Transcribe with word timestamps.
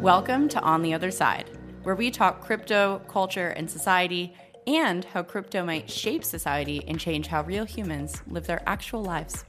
Welcome 0.00 0.48
to 0.48 0.60
On 0.62 0.80
the 0.80 0.94
Other 0.94 1.10
Side, 1.10 1.50
where 1.82 1.94
we 1.94 2.10
talk 2.10 2.40
crypto, 2.40 3.02
culture, 3.06 3.48
and 3.48 3.70
society, 3.70 4.32
and 4.66 5.04
how 5.04 5.22
crypto 5.22 5.62
might 5.62 5.90
shape 5.90 6.24
society 6.24 6.82
and 6.88 6.98
change 6.98 7.26
how 7.26 7.42
real 7.42 7.66
humans 7.66 8.22
live 8.26 8.46
their 8.46 8.62
actual 8.66 9.02
lives. 9.02 9.44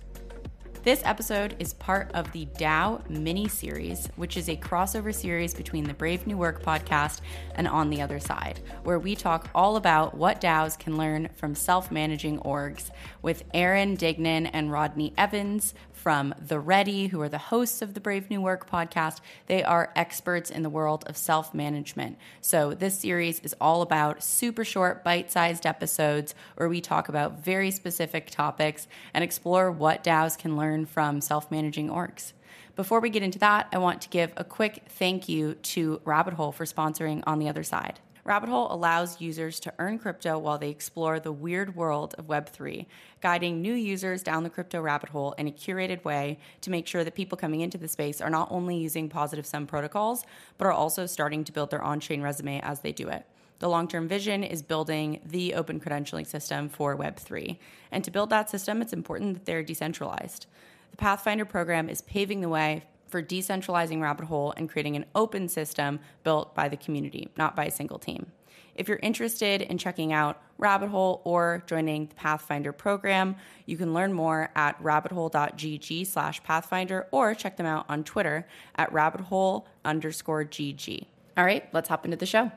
This 0.83 1.03
episode 1.05 1.55
is 1.59 1.75
part 1.75 2.11
of 2.15 2.29
the 2.33 2.47
DAO 2.57 3.07
mini 3.09 3.47
series, 3.47 4.09
which 4.17 4.35
is 4.35 4.49
a 4.49 4.57
crossover 4.57 5.15
series 5.15 5.53
between 5.53 5.85
the 5.85 5.93
Brave 5.93 6.27
New 6.27 6.37
Work 6.37 6.63
podcast 6.63 7.21
and 7.55 7.67
On 7.67 7.89
the 7.89 8.01
Other 8.01 8.19
Side, 8.19 8.59
where 8.83 8.99
we 8.99 9.15
talk 9.15 9.49
all 9.55 9.77
about 9.77 10.17
what 10.17 10.41
DAOs 10.41 10.77
can 10.77 10.97
learn 10.97 11.29
from 11.35 11.55
self 11.55 11.91
managing 11.91 12.39
orgs 12.39 12.89
with 13.21 13.45
Aaron 13.53 13.95
Dignan 13.95 14.49
and 14.51 14.69
Rodney 14.69 15.13
Evans 15.17 15.75
from 16.01 16.33
The 16.39 16.59
Ready, 16.59 17.07
who 17.07 17.21
are 17.21 17.29
the 17.29 17.37
hosts 17.37 17.83
of 17.83 17.93
the 17.93 17.99
Brave 17.99 18.31
New 18.31 18.41
Work 18.41 18.67
podcast. 18.67 19.21
They 19.45 19.63
are 19.63 19.93
experts 19.95 20.49
in 20.49 20.63
the 20.63 20.69
world 20.69 21.03
of 21.05 21.15
self 21.15 21.53
management. 21.53 22.17
So, 22.41 22.73
this 22.73 22.97
series 22.97 23.39
is 23.41 23.55
all 23.61 23.83
about 23.83 24.23
super 24.23 24.65
short, 24.65 25.03
bite 25.03 25.31
sized 25.31 25.67
episodes 25.67 26.33
where 26.55 26.67
we 26.67 26.81
talk 26.81 27.07
about 27.07 27.43
very 27.43 27.69
specific 27.69 28.31
topics 28.31 28.87
and 29.13 29.23
explore 29.23 29.71
what 29.71 30.03
DAOs 30.03 30.35
can 30.35 30.57
learn 30.57 30.87
from 30.87 31.21
self 31.21 31.51
managing 31.51 31.89
orgs. 31.89 32.33
Before 32.75 32.99
we 32.99 33.11
get 33.11 33.21
into 33.21 33.37
that, 33.37 33.67
I 33.71 33.77
want 33.77 34.01
to 34.01 34.09
give 34.09 34.33
a 34.35 34.43
quick 34.43 34.83
thank 34.87 35.29
you 35.29 35.53
to 35.53 36.01
Rabbit 36.03 36.33
Hole 36.33 36.51
for 36.51 36.65
sponsoring 36.65 37.21
On 37.27 37.37
the 37.37 37.47
Other 37.47 37.63
Side. 37.63 37.99
Rabbit 38.23 38.49
Hole 38.49 38.71
allows 38.71 39.19
users 39.19 39.59
to 39.61 39.73
earn 39.79 39.97
crypto 39.97 40.37
while 40.37 40.59
they 40.59 40.69
explore 40.69 41.19
the 41.19 41.31
weird 41.31 41.75
world 41.75 42.13
of 42.17 42.27
Web3, 42.27 42.85
guiding 43.19 43.61
new 43.61 43.73
users 43.73 44.21
down 44.21 44.43
the 44.43 44.49
crypto 44.49 44.79
rabbit 44.79 45.09
hole 45.09 45.33
in 45.33 45.47
a 45.47 45.51
curated 45.51 46.03
way 46.03 46.37
to 46.61 46.69
make 46.69 46.85
sure 46.85 47.03
that 47.03 47.15
people 47.15 47.37
coming 47.37 47.61
into 47.61 47.79
the 47.79 47.87
space 47.87 48.21
are 48.21 48.29
not 48.29 48.51
only 48.51 48.77
using 48.77 49.09
positive 49.09 49.45
sum 49.45 49.65
protocols, 49.65 50.23
but 50.59 50.67
are 50.67 50.71
also 50.71 51.07
starting 51.07 51.43
to 51.43 51.51
build 51.51 51.71
their 51.71 51.81
on 51.81 51.99
chain 51.99 52.21
resume 52.21 52.61
as 52.61 52.81
they 52.81 52.91
do 52.91 53.07
it. 53.07 53.25
The 53.57 53.69
long 53.69 53.87
term 53.87 54.07
vision 54.07 54.43
is 54.43 54.61
building 54.61 55.19
the 55.25 55.55
open 55.55 55.79
credentialing 55.79 56.27
system 56.27 56.69
for 56.69 56.97
Web3. 56.97 57.57
And 57.91 58.03
to 58.03 58.11
build 58.11 58.29
that 58.29 58.49
system, 58.49 58.81
it's 58.81 58.93
important 58.93 59.33
that 59.33 59.45
they're 59.45 59.63
decentralized. 59.63 60.45
The 60.91 60.97
Pathfinder 60.97 61.45
program 61.45 61.89
is 61.89 62.01
paving 62.01 62.41
the 62.41 62.49
way 62.49 62.83
for 63.11 63.21
decentralizing 63.21 64.01
Rabbit 64.01 64.25
Hole 64.25 64.53
and 64.57 64.69
creating 64.69 64.95
an 64.95 65.05
open 65.13 65.47
system 65.47 65.99
built 66.23 66.55
by 66.55 66.69
the 66.69 66.77
community, 66.77 67.29
not 67.37 67.55
by 67.55 67.65
a 67.65 67.71
single 67.71 67.99
team. 67.99 68.31
If 68.73 68.87
you're 68.87 68.99
interested 69.03 69.61
in 69.61 69.77
checking 69.77 70.13
out 70.13 70.41
Rabbit 70.57 70.89
Hole 70.89 71.21
or 71.25 71.63
joining 71.67 72.07
the 72.07 72.15
Pathfinder 72.15 72.71
program, 72.71 73.35
you 73.65 73.77
can 73.77 73.93
learn 73.93 74.13
more 74.13 74.49
at 74.55 74.81
rabbithole.gg 74.81 76.07
slash 76.07 76.41
pathfinder 76.43 77.07
or 77.11 77.35
check 77.35 77.57
them 77.57 77.65
out 77.65 77.85
on 77.89 78.03
Twitter 78.03 78.47
at 78.75 78.91
rabbithole 78.91 79.65
underscore 79.83 80.45
gg. 80.45 81.05
All 81.37 81.43
right, 81.43 81.67
let's 81.73 81.89
hop 81.89 82.05
into 82.05 82.17
the 82.17 82.25
show. 82.25 82.51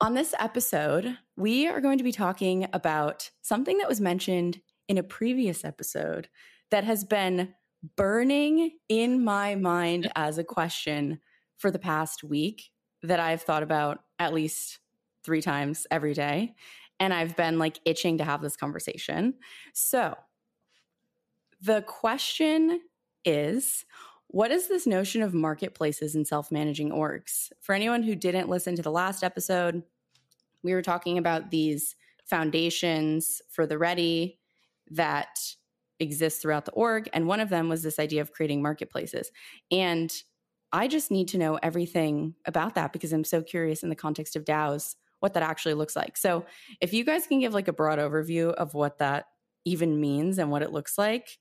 On 0.00 0.14
this 0.14 0.34
episode, 0.38 1.18
we 1.36 1.66
are 1.66 1.80
going 1.80 1.98
to 1.98 2.04
be 2.04 2.12
talking 2.12 2.66
about 2.72 3.30
something 3.42 3.78
that 3.78 3.88
was 3.88 4.00
mentioned 4.00 4.60
in 4.88 4.98
a 4.98 5.02
previous 5.02 5.64
episode 5.64 6.28
that 6.70 6.84
has 6.84 7.04
been 7.04 7.54
burning 7.96 8.72
in 8.88 9.24
my 9.24 9.54
mind 9.54 10.10
as 10.14 10.38
a 10.38 10.44
question 10.44 11.20
for 11.56 11.70
the 11.70 11.78
past 11.78 12.22
week 12.22 12.70
that 13.02 13.20
I've 13.20 13.42
thought 13.42 13.62
about 13.62 14.00
at 14.18 14.34
least 14.34 14.78
three 15.24 15.42
times 15.42 15.86
every 15.90 16.14
day. 16.14 16.54
And 16.98 17.14
I've 17.14 17.36
been 17.36 17.58
like 17.58 17.80
itching 17.84 18.18
to 18.18 18.24
have 18.24 18.42
this 18.42 18.56
conversation. 18.56 19.34
So 19.72 20.14
the 21.60 21.82
question 21.82 22.80
is 23.24 23.84
what 24.28 24.52
is 24.52 24.68
this 24.68 24.86
notion 24.86 25.22
of 25.22 25.34
marketplaces 25.34 26.14
and 26.14 26.26
self 26.26 26.52
managing 26.52 26.90
orgs? 26.90 27.50
For 27.60 27.74
anyone 27.74 28.02
who 28.02 28.14
didn't 28.14 28.48
listen 28.48 28.76
to 28.76 28.82
the 28.82 28.90
last 28.90 29.24
episode, 29.24 29.82
we 30.62 30.72
were 30.72 30.82
talking 30.82 31.18
about 31.18 31.50
these 31.50 31.96
foundations 32.26 33.42
for 33.50 33.66
the 33.66 33.76
ready 33.76 34.38
that 34.92 35.36
exists 36.00 36.40
throughout 36.40 36.64
the 36.64 36.72
org. 36.72 37.08
And 37.12 37.26
one 37.26 37.40
of 37.40 37.48
them 37.48 37.68
was 37.68 37.82
this 37.82 37.98
idea 37.98 38.22
of 38.22 38.32
creating 38.32 38.62
marketplaces. 38.62 39.30
And 39.70 40.12
I 40.72 40.88
just 40.88 41.10
need 41.10 41.28
to 41.28 41.38
know 41.38 41.58
everything 41.62 42.34
about 42.46 42.74
that 42.74 42.92
because 42.92 43.12
I'm 43.12 43.24
so 43.24 43.42
curious 43.42 43.82
in 43.82 43.88
the 43.88 43.96
context 43.96 44.36
of 44.36 44.44
DAOs 44.44 44.94
what 45.20 45.34
that 45.34 45.42
actually 45.42 45.74
looks 45.74 45.94
like. 45.94 46.16
So 46.16 46.46
if 46.80 46.92
you 46.92 47.04
guys 47.04 47.26
can 47.26 47.40
give 47.40 47.52
like 47.52 47.68
a 47.68 47.72
broad 47.72 47.98
overview 47.98 48.52
of 48.54 48.72
what 48.74 48.98
that 48.98 49.26
even 49.64 50.00
means 50.00 50.38
and 50.38 50.50
what 50.50 50.62
it 50.62 50.72
looks 50.72 50.96
like, 50.96 51.38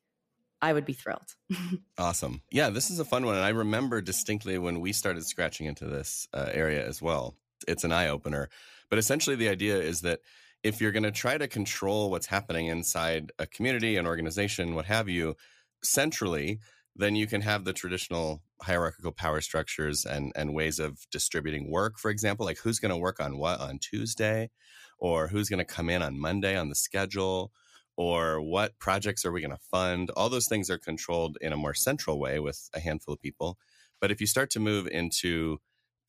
I 0.62 0.74
would 0.74 0.86
be 0.86 0.94
thrilled. 0.94 1.36
awesome. 1.98 2.42
Yeah, 2.52 2.70
this 2.70 2.90
is 2.90 3.00
a 3.00 3.06
fun 3.06 3.26
one. 3.26 3.36
And 3.36 3.46
I 3.46 3.50
remember 3.50 4.02
distinctly 4.02 4.58
when 4.58 4.82
we 4.82 4.92
started 4.92 5.26
scratching 5.26 5.68
into 5.68 5.86
this 5.86 6.28
uh, 6.34 6.50
area 6.52 6.86
as 6.86 7.02
well. 7.02 7.36
It's 7.68 7.86
an 7.86 7.94
eye 7.94 8.10
opener. 8.10 8.50
But 8.90 9.00
essentially, 9.00 9.36
the 9.36 9.50
idea 9.50 9.78
is 9.78 10.02
that 10.02 10.20
if 10.64 10.82
you're 10.82 10.92
going 10.92 11.04
to 11.04 11.12
try 11.12 11.38
to 11.38 11.48
control 11.48 12.10
what's 12.10 12.28
happening 12.28 12.68
inside 12.68 13.32
a 13.40 13.48
community, 13.48 13.96
an 13.98 14.06
organization, 14.06 14.76
what 14.76 14.86
have 14.86 15.08
you, 15.08 15.36
centrally, 15.84 16.60
then 16.96 17.16
you 17.16 17.28
can 17.28 17.42
have 17.42 17.64
the 17.64 17.74
traditional 17.74 18.42
hierarchical 18.62 19.12
power 19.12 19.40
structures 19.40 20.06
and, 20.06 20.34
and 20.36 20.54
ways 20.54 20.80
of 20.80 21.00
distributing 21.12 21.72
work, 21.72 21.98
for 21.98 22.12
example, 22.12 22.46
like 22.46 22.58
who's 22.58 22.80
going 22.80 22.92
to 22.92 22.98
work 22.98 23.20
on 23.22 23.38
what 23.38 23.60
on 23.62 23.80
Tuesday, 23.80 24.50
or 24.98 25.30
who's 25.30 25.48
going 25.48 25.66
to 25.66 25.66
come 25.66 25.90
in 25.90 26.02
on 26.02 26.20
Monday 26.20 26.58
on 26.58 26.68
the 26.68 26.76
schedule, 26.76 27.52
or 27.96 28.42
what 28.42 28.78
projects 28.80 29.26
are 29.26 29.32
we 29.32 29.42
going 29.42 29.52
to 29.52 29.58
fund. 29.72 30.10
All 30.12 30.30
those 30.30 30.48
things 30.48 30.70
are 30.70 30.78
controlled 30.78 31.38
in 31.40 31.54
a 31.54 31.58
more 31.58 31.74
central 31.74 32.20
way 32.20 32.40
with 32.40 32.70
a 32.74 32.80
handful 32.80 33.14
of 33.14 33.22
people. 33.22 33.58
But 34.02 34.12
if 34.12 34.20
you 34.20 34.28
start 34.28 34.50
to 34.52 34.60
move 34.60 34.88
into 34.88 35.60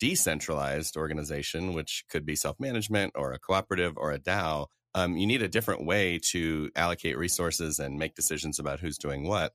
decentralized 0.01 0.97
organization, 0.97 1.75
which 1.75 2.05
could 2.11 2.27
be 2.27 2.35
self 2.35 2.59
management 2.59 3.13
or 3.15 3.33
a 3.33 3.39
cooperative 3.39 3.95
or 3.97 4.11
a 4.11 4.19
DAO, 4.19 4.67
um, 4.95 5.17
you 5.17 5.27
need 5.27 5.43
a 5.43 5.49
different 5.49 5.85
way 5.87 6.19
to 6.31 6.71
allocate 6.75 7.17
resources 7.17 7.79
and 7.79 7.99
make 7.99 8.17
decisions 8.17 8.59
about 8.59 8.81
who's 8.81 8.99
doing 8.99 9.29
what. 9.29 9.53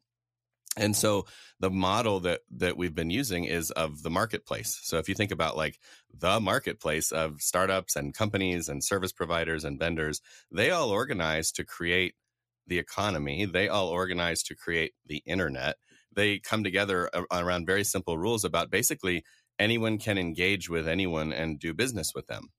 And 0.78 0.96
so 0.96 1.26
the 1.60 1.70
model 1.70 2.20
that 2.22 2.42
that 2.58 2.78
we've 2.78 2.96
been 2.96 3.10
using 3.10 3.46
is 3.46 3.72
of 3.72 4.04
the 4.04 4.10
marketplace. 4.10 4.80
So 4.84 4.98
if 4.98 5.08
you 5.08 5.16
think 5.16 5.32
about 5.32 5.58
like 5.58 5.80
the 6.14 6.40
marketplace 6.40 7.12
of 7.12 7.42
startups 7.42 7.96
and 7.96 8.14
companies 8.14 8.70
and 8.70 8.84
service 8.84 9.14
providers 9.14 9.64
and 9.64 9.80
vendors, 9.80 10.22
they 10.52 10.72
all 10.72 10.90
organize 10.90 11.52
to 11.54 11.64
create 11.64 12.16
the 12.68 12.80
economy. 12.80 13.46
They 13.46 13.70
all 13.70 13.88
organize 13.88 14.44
to 14.44 14.56
create 14.56 14.94
the 15.06 15.22
internet. 15.26 15.78
They 16.14 16.40
come 16.40 16.64
together 16.64 17.10
around 17.32 17.66
very 17.66 17.84
simple 17.84 18.18
rules 18.18 18.44
about 18.44 18.72
basically 18.72 19.24
anyone 19.60 19.98
can 19.98 20.18
engage 20.18 20.70
with 20.70 20.88
anyone 20.88 21.32
and 21.34 21.60
do 21.60 21.74
business 21.74 22.14
with 22.14 22.28
them. 22.28 22.50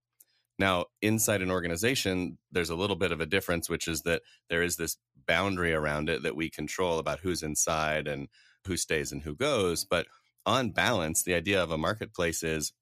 Now, 0.58 0.86
inside 1.02 1.42
an 1.42 1.50
organization, 1.50 2.38
there's 2.50 2.70
a 2.70 2.76
little 2.76 2.96
bit 2.96 3.12
of 3.12 3.20
a 3.20 3.26
difference, 3.26 3.68
which 3.68 3.88
is 3.88 4.02
that 4.02 4.22
there 4.48 4.62
is 4.62 4.76
this 4.76 4.96
boundary 5.26 5.74
around 5.74 6.08
it 6.08 6.22
that 6.22 6.36
we 6.36 6.48
control 6.48 6.98
about 6.98 7.20
who's 7.20 7.42
inside 7.42 8.06
and 8.06 8.28
who 8.66 8.76
stays 8.76 9.12
and 9.12 9.22
who 9.22 9.34
goes. 9.34 9.84
But 9.84 10.06
on 10.46 10.70
balance, 10.70 11.22
the 11.22 11.34
idea 11.34 11.62
of 11.62 11.70
a 11.70 11.78
marketplace 11.78 12.42
is, 12.42 12.72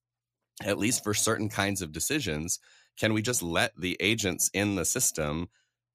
at 0.62 0.78
least 0.78 1.02
for 1.02 1.14
certain 1.14 1.48
kinds 1.48 1.82
of 1.82 1.92
decisions, 1.92 2.60
can 2.96 3.12
we 3.12 3.22
just 3.22 3.42
let 3.42 3.72
the 3.76 3.96
agents 3.98 4.50
in 4.54 4.76
the 4.76 4.84
system 4.84 5.48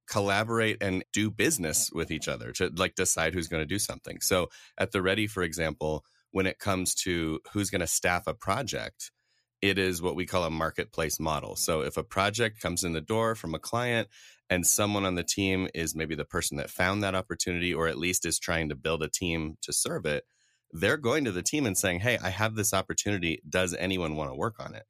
collaborate 0.09 0.81
and 0.81 1.05
do 1.13 1.29
business 1.29 1.91
with 1.93 2.11
each 2.11 2.27
other 2.27 2.51
to 2.51 2.71
like 2.75 2.95
decide 2.95 3.33
who's 3.33 3.47
going 3.47 3.61
to 3.61 3.67
do 3.67 3.79
something? 3.79 4.19
So 4.19 4.49
at 4.77 4.91
the 4.91 5.01
Ready, 5.01 5.27
for 5.27 5.43
example, 5.43 6.03
when 6.31 6.45
it 6.45 6.59
comes 6.59 6.93
to 6.93 7.39
who's 7.53 7.69
going 7.69 7.81
to 7.81 7.87
staff 7.87 8.27
a 8.27 8.33
project, 8.33 9.11
it 9.61 9.77
is 9.77 10.01
what 10.01 10.15
we 10.15 10.25
call 10.25 10.43
a 10.43 10.49
marketplace 10.49 11.19
model. 11.19 11.55
So 11.55 11.81
if 11.81 11.97
a 11.97 12.03
project 12.03 12.61
comes 12.61 12.83
in 12.83 12.93
the 12.93 13.01
door 13.01 13.35
from 13.35 13.53
a 13.53 13.59
client 13.59 14.07
and 14.49 14.65
someone 14.65 15.05
on 15.05 15.15
the 15.15 15.23
team 15.23 15.67
is 15.73 15.95
maybe 15.95 16.15
the 16.15 16.25
person 16.25 16.57
that 16.57 16.69
found 16.69 17.03
that 17.03 17.15
opportunity 17.15 17.73
or 17.73 17.87
at 17.87 17.97
least 17.97 18.25
is 18.25 18.39
trying 18.39 18.69
to 18.69 18.75
build 18.75 19.03
a 19.03 19.09
team 19.09 19.57
to 19.61 19.73
serve 19.73 20.05
it, 20.05 20.23
they're 20.71 20.97
going 20.97 21.25
to 21.25 21.31
the 21.31 21.43
team 21.43 21.65
and 21.65 21.77
saying, 21.77 21.99
Hey, 21.99 22.17
I 22.21 22.29
have 22.29 22.55
this 22.55 22.73
opportunity. 22.73 23.41
Does 23.47 23.73
anyone 23.73 24.15
want 24.15 24.31
to 24.31 24.35
work 24.35 24.55
on 24.59 24.75
it? 24.75 24.83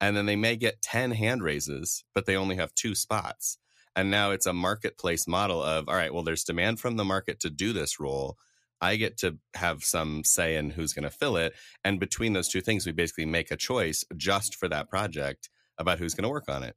And 0.00 0.16
then 0.16 0.26
they 0.26 0.36
may 0.36 0.56
get 0.56 0.82
10 0.82 1.12
hand 1.12 1.42
raises, 1.42 2.04
but 2.14 2.26
they 2.26 2.36
only 2.36 2.56
have 2.56 2.74
two 2.74 2.94
spots. 2.94 3.58
And 3.96 4.10
now 4.10 4.30
it's 4.30 4.46
a 4.46 4.52
marketplace 4.52 5.26
model 5.26 5.62
of, 5.62 5.88
all 5.88 5.94
right, 5.94 6.12
well, 6.12 6.22
there's 6.22 6.44
demand 6.44 6.80
from 6.80 6.96
the 6.96 7.04
market 7.04 7.40
to 7.40 7.50
do 7.50 7.72
this 7.72 8.00
role. 8.00 8.36
I 8.80 8.96
get 8.96 9.18
to 9.18 9.38
have 9.54 9.84
some 9.84 10.24
say 10.24 10.56
in 10.56 10.70
who's 10.70 10.92
going 10.92 11.04
to 11.04 11.10
fill 11.10 11.36
it. 11.36 11.54
And 11.84 12.00
between 12.00 12.32
those 12.32 12.48
two 12.48 12.60
things, 12.60 12.86
we 12.86 12.92
basically 12.92 13.26
make 13.26 13.50
a 13.50 13.56
choice 13.56 14.04
just 14.16 14.54
for 14.54 14.68
that 14.68 14.88
project 14.88 15.50
about 15.78 15.98
who's 15.98 16.14
going 16.14 16.24
to 16.24 16.30
work 16.30 16.48
on 16.48 16.62
it. 16.62 16.76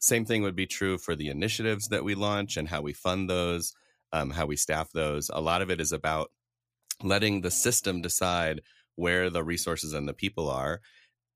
Same 0.00 0.24
thing 0.24 0.42
would 0.42 0.56
be 0.56 0.66
true 0.66 0.96
for 0.96 1.14
the 1.14 1.28
initiatives 1.28 1.88
that 1.88 2.04
we 2.04 2.14
launch 2.14 2.56
and 2.56 2.68
how 2.68 2.80
we 2.80 2.92
fund 2.92 3.28
those, 3.28 3.74
um, 4.12 4.30
how 4.30 4.46
we 4.46 4.56
staff 4.56 4.90
those. 4.92 5.30
A 5.32 5.40
lot 5.40 5.62
of 5.62 5.70
it 5.70 5.80
is 5.80 5.92
about 5.92 6.30
letting 7.02 7.40
the 7.40 7.50
system 7.50 8.00
decide 8.00 8.62
where 8.96 9.30
the 9.30 9.44
resources 9.44 9.92
and 9.92 10.08
the 10.08 10.14
people 10.14 10.48
are. 10.48 10.80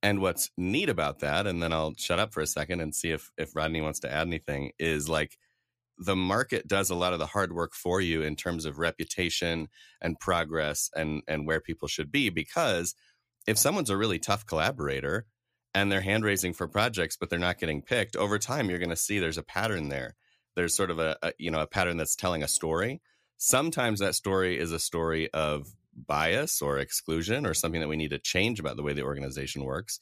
And 0.03 0.21
what's 0.21 0.51
neat 0.59 0.91
about 0.91 1.21
that, 1.21 1.47
and 1.47 1.63
then 1.63 1.73
I'll 1.73 1.95
shut 1.97 2.19
up 2.19 2.35
for 2.35 2.43
a 2.43 2.47
second 2.47 2.83
and 2.83 2.95
see 2.95 3.11
if 3.11 3.31
if 3.39 3.57
Rodney 3.57 3.81
wants 3.81 4.01
to 4.01 4.13
add 4.13 4.27
anything, 4.27 4.73
is 4.79 5.09
like 5.09 5.39
the 5.99 6.17
market 6.17 6.67
does 6.67 6.91
a 6.91 6.95
lot 6.95 7.13
of 7.13 7.19
the 7.19 7.27
hard 7.27 7.53
work 7.53 7.75
for 7.75 8.01
you 8.01 8.23
in 8.23 8.37
terms 8.37 8.65
of 8.65 8.79
reputation 8.79 9.69
and 10.01 10.19
progress 10.19 10.91
and 10.95 11.23
and 11.29 11.47
where 11.47 11.61
people 11.61 11.89
should 11.89 12.11
be 12.11 12.31
because 12.31 12.95
if 13.47 13.59
someone's 13.59 13.91
a 13.91 13.97
really 13.97 14.19
tough 14.19 14.47
collaborator 14.47 15.27
and 15.75 15.91
they're 15.91 16.01
hand 16.01 16.25
raising 16.25 16.53
for 16.53 16.69
projects, 16.69 17.17
but 17.17 17.29
they're 17.29 17.39
not 17.39 17.59
getting 17.59 17.83
picked, 17.83 18.17
over 18.17 18.39
time 18.39 18.71
you're 18.71 18.79
going 18.79 18.91
to 18.91 18.97
see 18.97 19.19
there's 19.19 19.39
a 19.39 19.43
pattern 19.43 19.89
there. 19.89 20.15
There's 20.57 20.75
sort 20.75 20.91
of 20.91 20.99
a, 20.99 21.17
a 21.23 21.33
you 21.39 21.51
know 21.51 21.61
a 21.61 21.67
pattern 21.67 21.97
that's 21.97 22.17
telling 22.17 22.43
a 22.43 22.49
story. 22.49 23.01
Sometimes 23.37 24.01
that 24.01 24.15
story 24.15 24.59
is 24.59 24.73
a 24.73 24.79
story 24.79 25.29
of 25.33 25.67
bias 25.95 26.63
or 26.63 26.79
exclusion 26.79 27.47
or 27.47 27.55
something 27.55 27.81
that 27.81 27.89
we 27.89 27.97
need 27.97 28.11
to 28.11 28.19
change 28.19 28.61
about 28.61 28.77
the 28.77 28.83
way 28.83 28.93
the 28.93 29.03
organization 29.03 29.65
works. 29.65 30.01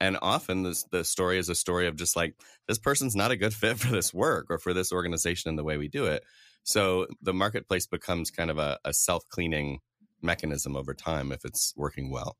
And 0.00 0.16
often 0.22 0.62
this, 0.62 0.84
the 0.90 1.04
story 1.04 1.38
is 1.38 1.48
a 1.48 1.54
story 1.54 1.86
of 1.86 1.96
just 1.96 2.16
like, 2.16 2.34
this 2.66 2.78
person's 2.78 3.14
not 3.14 3.30
a 3.30 3.36
good 3.36 3.54
fit 3.54 3.78
for 3.78 3.92
this 3.92 4.14
work 4.14 4.46
or 4.50 4.58
for 4.58 4.72
this 4.72 4.92
organization 4.92 5.50
and 5.50 5.58
the 5.58 5.64
way 5.64 5.76
we 5.76 5.88
do 5.88 6.06
it. 6.06 6.24
So 6.64 7.06
the 7.22 7.34
marketplace 7.34 7.86
becomes 7.86 8.30
kind 8.30 8.50
of 8.50 8.58
a, 8.58 8.78
a 8.84 8.92
self 8.92 9.28
cleaning 9.28 9.80
mechanism 10.22 10.76
over 10.76 10.94
time 10.94 11.32
if 11.32 11.44
it's 11.44 11.72
working 11.76 12.10
well. 12.10 12.36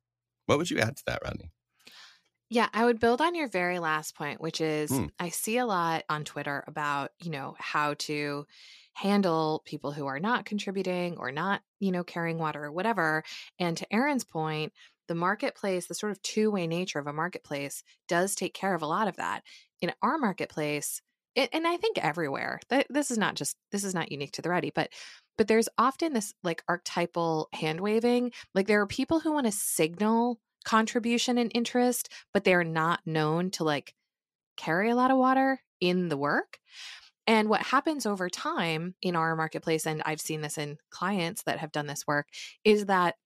What 0.47 0.59
would 0.59 0.71
you 0.71 0.79
add 0.79 0.97
to 0.97 1.03
that, 1.07 1.21
Rodney? 1.25 1.51
Yeah, 2.53 2.69
I 2.75 2.85
would 2.85 2.99
build 2.99 3.21
on 3.21 3.37
your 3.37 3.47
very 3.47 3.79
last 3.79 4.17
point, 4.17 4.41
which 4.41 4.61
is 4.61 4.91
mm. 4.91 5.09
I 5.21 5.29
see 5.29 5.59
a 5.59 5.67
lot 5.67 6.03
on 6.09 6.25
Twitter 6.25 6.65
about, 6.67 7.13
you 7.23 7.31
know, 7.31 7.55
how 7.59 7.95
to 8.01 8.45
handle 8.93 9.63
people 9.65 9.93
who 9.93 10.07
are 10.07 10.19
not 10.19 10.45
contributing 10.45 11.17
or 11.17 11.31
not, 11.31 11.63
you 11.79 11.93
know, 11.93 12.03
carrying 12.03 12.39
water 12.39 12.65
or 12.65 12.73
whatever. 12.73 13.23
And 13.61 13.77
to 13.77 13.95
Aaron's 13.95 14.25
point, 14.25 14.73
the 15.11 15.15
marketplace, 15.17 15.87
the 15.87 15.95
sort 15.95 16.13
of 16.13 16.23
two 16.23 16.53
way 16.53 16.69
nature 16.69 17.01
of 17.01 17.09
a 17.09 17.13
marketplace, 17.13 17.83
does 18.07 18.37
take 18.37 18.55
care 18.55 18.77
of 18.77 18.83
a 18.83 18.87
lot 18.87 19.09
of 19.09 19.17
that. 19.17 19.43
In 19.83 19.93
our 20.03 20.19
marketplace, 20.19 21.03
and 21.35 21.67
I 21.67 21.77
think 21.79 21.99
everywhere, 21.99 22.61
this 22.89 23.11
is 23.11 23.19
not 23.19 23.35
just 23.35 23.57
this 23.73 23.83
is 23.83 23.93
not 23.93 24.13
unique 24.13 24.31
to 24.33 24.43
the 24.43 24.51
ready, 24.51 24.71
but 24.73 24.91
but 25.37 25.49
there's 25.49 25.69
often 25.77 26.13
this 26.13 26.33
like 26.45 26.63
archetypal 26.69 27.49
hand 27.53 27.81
waving. 27.81 28.31
Like 28.55 28.69
there 28.69 28.81
are 28.81 28.87
people 28.87 29.19
who 29.19 29.33
want 29.33 29.47
to 29.47 29.53
signal 29.53 30.39
contribution 30.65 31.39
and 31.39 31.51
interest, 31.57 32.09
but 32.33 32.45
they're 32.45 32.63
not 32.63 33.01
known 33.05 33.51
to 33.53 33.65
like 33.65 33.95
carry 34.57 34.91
a 34.91 34.95
lot 34.95 35.11
of 35.11 35.19
water 35.19 35.61
in 35.81 36.09
the 36.09 36.17
work. 36.17 36.61
And 37.27 37.49
what 37.49 37.63
happens 37.63 38.07
over 38.07 38.31
time 38.31 38.95
in 39.03 39.17
our 39.17 39.35
marketplace, 39.35 39.87
and 39.87 40.03
I've 40.07 40.21
seen 40.21 40.41
this 40.41 40.57
in 40.57 40.79
clients 40.91 41.43
that 41.45 41.59
have 41.59 41.73
done 41.73 41.89
this 41.89 42.07
work, 42.07 42.29
is 42.65 42.87
that 42.87 43.17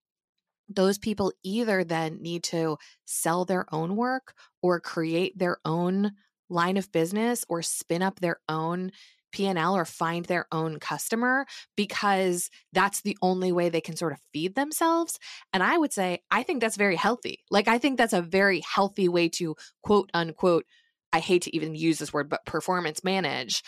those 0.69 0.97
people 0.97 1.31
either 1.43 1.83
then 1.83 2.21
need 2.21 2.43
to 2.43 2.77
sell 3.05 3.45
their 3.45 3.65
own 3.73 3.95
work 3.95 4.33
or 4.61 4.79
create 4.79 5.37
their 5.37 5.57
own 5.65 6.13
line 6.49 6.77
of 6.77 6.91
business 6.91 7.43
or 7.49 7.61
spin 7.61 8.01
up 8.01 8.19
their 8.19 8.39
own 8.49 8.91
P&L 9.31 9.75
or 9.75 9.83
find 9.83 10.23
their 10.25 10.47
own 10.51 10.79
customer 10.79 11.45
because 11.75 12.49
that's 12.71 13.01
the 13.01 13.17
only 13.21 13.51
way 13.51 13.67
they 13.67 13.81
can 13.81 13.97
sort 13.97 14.13
of 14.13 14.19
feed 14.31 14.55
themselves. 14.55 15.19
And 15.51 15.61
I 15.61 15.77
would 15.77 15.91
say 15.91 16.21
I 16.31 16.43
think 16.43 16.61
that's 16.61 16.77
very 16.77 16.95
healthy. 16.95 17.43
Like 17.51 17.67
I 17.67 17.77
think 17.77 17.97
that's 17.97 18.13
a 18.13 18.21
very 18.21 18.61
healthy 18.61 19.09
way 19.09 19.27
to 19.29 19.55
quote 19.83 20.09
unquote 20.13 20.65
I 21.11 21.19
hate 21.19 21.43
to 21.43 21.55
even 21.55 21.75
use 21.75 21.99
this 21.99 22.13
word 22.13 22.29
but 22.29 22.45
performance 22.45 23.03
manage 23.03 23.61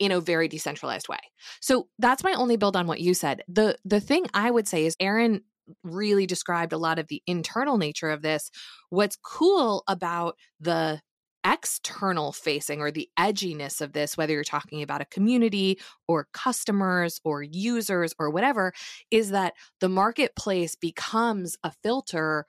in 0.00 0.10
a 0.10 0.20
very 0.20 0.48
decentralized 0.48 1.08
way. 1.08 1.20
So 1.60 1.88
that's 2.00 2.24
my 2.24 2.32
only 2.32 2.56
build 2.56 2.76
on 2.76 2.88
what 2.88 3.00
you 3.00 3.14
said. 3.14 3.42
The 3.46 3.76
the 3.84 4.00
thing 4.00 4.26
I 4.34 4.50
would 4.50 4.66
say 4.66 4.84
is 4.84 4.96
Aaron 4.98 5.42
really 5.82 6.26
described 6.26 6.72
a 6.72 6.78
lot 6.78 6.98
of 6.98 7.08
the 7.08 7.22
internal 7.26 7.78
nature 7.78 8.10
of 8.10 8.22
this. 8.22 8.50
What's 8.90 9.16
cool 9.16 9.82
about 9.88 10.36
the 10.60 11.00
external 11.44 12.32
facing 12.32 12.80
or 12.80 12.90
the 12.90 13.08
edginess 13.18 13.80
of 13.80 13.92
this, 13.92 14.16
whether 14.16 14.32
you're 14.32 14.44
talking 14.44 14.82
about 14.82 15.02
a 15.02 15.06
community 15.06 15.78
or 16.08 16.26
customers 16.32 17.20
or 17.24 17.42
users 17.42 18.14
or 18.18 18.30
whatever, 18.30 18.72
is 19.10 19.30
that 19.30 19.52
the 19.80 19.88
marketplace 19.88 20.74
becomes 20.74 21.56
a 21.62 21.70
filter 21.82 22.46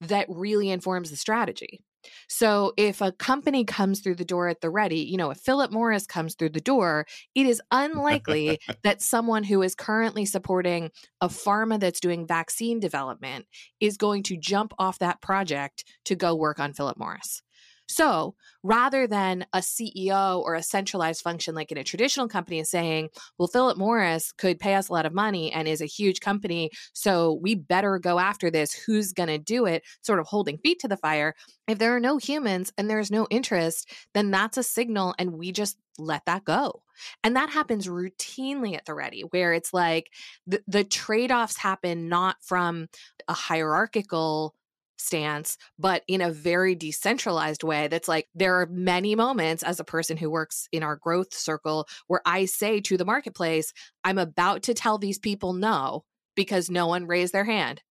that 0.00 0.26
really 0.28 0.70
informs 0.70 1.10
the 1.10 1.16
strategy. 1.16 1.80
So 2.28 2.72
if 2.76 3.00
a 3.00 3.12
company 3.12 3.64
comes 3.64 4.00
through 4.00 4.16
the 4.16 4.24
door 4.24 4.48
at 4.48 4.60
the 4.60 4.70
ready, 4.70 5.00
you 5.00 5.16
know, 5.16 5.30
if 5.30 5.38
Philip 5.38 5.70
Morris 5.70 6.06
comes 6.06 6.34
through 6.34 6.50
the 6.50 6.60
door, 6.60 7.06
it 7.34 7.46
is 7.46 7.60
unlikely 7.70 8.58
that 8.82 9.02
someone 9.02 9.44
who 9.44 9.62
is 9.62 9.74
currently 9.74 10.24
supporting 10.24 10.90
a 11.20 11.28
pharma 11.28 11.78
that's 11.78 12.00
doing 12.00 12.26
vaccine 12.26 12.80
development 12.80 13.46
is 13.80 13.96
going 13.96 14.22
to 14.24 14.36
jump 14.36 14.72
off 14.78 14.98
that 14.98 15.20
project 15.20 15.84
to 16.04 16.14
go 16.14 16.34
work 16.34 16.58
on 16.58 16.72
Philip 16.72 16.98
Morris. 16.98 17.42
So 17.90 18.36
rather 18.62 19.08
than 19.08 19.44
a 19.52 19.58
CEO 19.58 20.40
or 20.40 20.54
a 20.54 20.62
centralized 20.62 21.22
function 21.22 21.56
like 21.56 21.72
in 21.72 21.78
a 21.78 21.82
traditional 21.82 22.28
company 22.28 22.62
saying, 22.62 23.08
well, 23.36 23.48
Philip 23.48 23.76
Morris 23.76 24.30
could 24.32 24.60
pay 24.60 24.76
us 24.76 24.88
a 24.88 24.92
lot 24.92 25.06
of 25.06 25.12
money 25.12 25.50
and 25.50 25.66
is 25.66 25.80
a 25.80 25.86
huge 25.86 26.20
company. 26.20 26.70
So 26.92 27.32
we 27.42 27.56
better 27.56 27.98
go 27.98 28.20
after 28.20 28.48
this. 28.48 28.72
Who's 28.72 29.12
going 29.12 29.28
to 29.28 29.38
do 29.38 29.66
it? 29.66 29.82
Sort 30.02 30.20
of 30.20 30.26
holding 30.26 30.58
feet 30.58 30.78
to 30.80 30.88
the 30.88 30.96
fire. 30.96 31.34
If 31.66 31.78
there 31.78 31.96
are 31.96 32.00
no 32.00 32.16
humans 32.16 32.72
and 32.78 32.88
there's 32.88 33.10
no 33.10 33.26
interest, 33.28 33.90
then 34.14 34.30
that's 34.30 34.56
a 34.56 34.62
signal 34.62 35.14
and 35.18 35.32
we 35.32 35.50
just 35.50 35.76
let 35.98 36.24
that 36.26 36.44
go. 36.44 36.82
And 37.24 37.34
that 37.34 37.50
happens 37.50 37.88
routinely 37.88 38.76
at 38.76 38.84
the 38.84 38.94
ready, 38.94 39.22
where 39.22 39.52
it's 39.52 39.72
like 39.74 40.10
the, 40.46 40.62
the 40.68 40.84
trade 40.84 41.32
offs 41.32 41.56
happen 41.56 42.08
not 42.08 42.36
from 42.40 42.88
a 43.26 43.32
hierarchical 43.32 44.54
stance, 45.00 45.56
but 45.78 46.02
in 46.06 46.20
a 46.20 46.30
very 46.30 46.74
decentralized 46.74 47.62
way. 47.62 47.88
That's 47.88 48.08
like 48.08 48.28
there 48.34 48.60
are 48.60 48.66
many 48.66 49.14
moments 49.14 49.62
as 49.62 49.80
a 49.80 49.84
person 49.84 50.16
who 50.16 50.30
works 50.30 50.68
in 50.72 50.82
our 50.82 50.96
growth 50.96 51.34
circle 51.34 51.88
where 52.06 52.22
I 52.24 52.44
say 52.44 52.80
to 52.80 52.96
the 52.96 53.04
marketplace, 53.04 53.72
I'm 54.04 54.18
about 54.18 54.62
to 54.64 54.74
tell 54.74 54.98
these 54.98 55.18
people 55.18 55.52
no 55.52 56.04
because 56.36 56.70
no 56.70 56.86
one 56.86 57.06
raised 57.06 57.32
their 57.32 57.44
hand. 57.44 57.82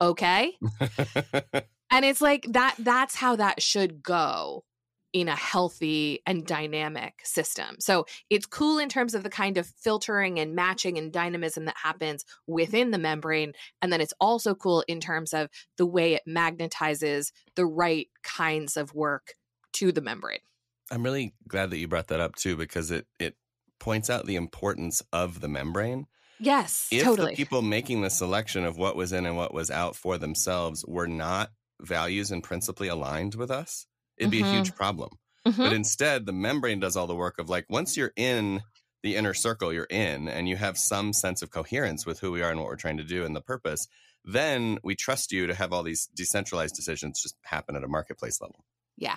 Okay. 0.00 0.52
and 1.90 2.04
it's 2.04 2.20
like 2.20 2.46
that, 2.50 2.74
that's 2.78 3.14
how 3.14 3.36
that 3.36 3.62
should 3.62 4.02
go 4.02 4.64
in 5.12 5.28
a 5.28 5.36
healthy 5.36 6.22
and 6.26 6.46
dynamic 6.46 7.14
system. 7.24 7.76
So 7.80 8.06
it's 8.28 8.46
cool 8.46 8.78
in 8.78 8.88
terms 8.88 9.14
of 9.14 9.22
the 9.22 9.30
kind 9.30 9.58
of 9.58 9.66
filtering 9.66 10.38
and 10.38 10.54
matching 10.54 10.98
and 10.98 11.12
dynamism 11.12 11.64
that 11.64 11.76
happens 11.82 12.24
within 12.46 12.90
the 12.90 12.98
membrane. 12.98 13.52
And 13.82 13.92
then 13.92 14.00
it's 14.00 14.14
also 14.20 14.54
cool 14.54 14.84
in 14.86 15.00
terms 15.00 15.34
of 15.34 15.48
the 15.76 15.86
way 15.86 16.14
it 16.14 16.22
magnetizes 16.28 17.32
the 17.56 17.66
right 17.66 18.08
kinds 18.22 18.76
of 18.76 18.94
work 18.94 19.34
to 19.72 19.92
the 19.92 20.00
membrane. 20.00 20.40
I'm 20.90 21.04
really 21.04 21.34
glad 21.46 21.70
that 21.70 21.78
you 21.78 21.88
brought 21.88 22.08
that 22.08 22.20
up 22.20 22.34
too, 22.36 22.56
because 22.56 22.90
it 22.90 23.06
it 23.18 23.36
points 23.78 24.10
out 24.10 24.26
the 24.26 24.36
importance 24.36 25.02
of 25.12 25.40
the 25.40 25.48
membrane. 25.48 26.06
Yes, 26.38 26.88
if 26.90 27.04
totally. 27.04 27.32
the 27.32 27.36
people 27.36 27.62
making 27.62 28.02
the 28.02 28.10
selection 28.10 28.64
of 28.64 28.76
what 28.76 28.96
was 28.96 29.12
in 29.12 29.26
and 29.26 29.36
what 29.36 29.54
was 29.54 29.70
out 29.70 29.94
for 29.94 30.18
themselves 30.18 30.84
were 30.86 31.06
not 31.06 31.50
values 31.80 32.30
and 32.30 32.42
principally 32.42 32.88
aligned 32.88 33.34
with 33.34 33.50
us, 33.50 33.86
it'd 34.20 34.30
be 34.30 34.42
mm-hmm. 34.42 34.48
a 34.48 34.56
huge 34.56 34.74
problem. 34.74 35.10
Mm-hmm. 35.46 35.62
But 35.62 35.72
instead, 35.72 36.26
the 36.26 36.32
membrane 36.32 36.80
does 36.80 36.96
all 36.96 37.06
the 37.06 37.14
work 37.14 37.38
of 37.38 37.48
like 37.48 37.66
once 37.68 37.96
you're 37.96 38.12
in 38.16 38.60
the 39.02 39.16
inner 39.16 39.32
circle, 39.32 39.72
you're 39.72 39.84
in, 39.84 40.28
and 40.28 40.48
you 40.48 40.56
have 40.56 40.76
some 40.76 41.12
sense 41.12 41.40
of 41.42 41.50
coherence 41.50 42.04
with 42.04 42.20
who 42.20 42.30
we 42.30 42.42
are 42.42 42.50
and 42.50 42.60
what 42.60 42.66
we're 42.66 42.76
trying 42.76 42.98
to 42.98 43.04
do 43.04 43.24
and 43.24 43.34
the 43.34 43.40
purpose. 43.40 43.88
Then 44.24 44.78
we 44.84 44.94
trust 44.94 45.32
you 45.32 45.46
to 45.46 45.54
have 45.54 45.72
all 45.72 45.82
these 45.82 46.06
decentralized 46.14 46.74
decisions 46.74 47.22
just 47.22 47.36
happen 47.42 47.74
at 47.76 47.84
a 47.84 47.88
marketplace 47.88 48.40
level. 48.40 48.64
Yeah. 48.98 49.16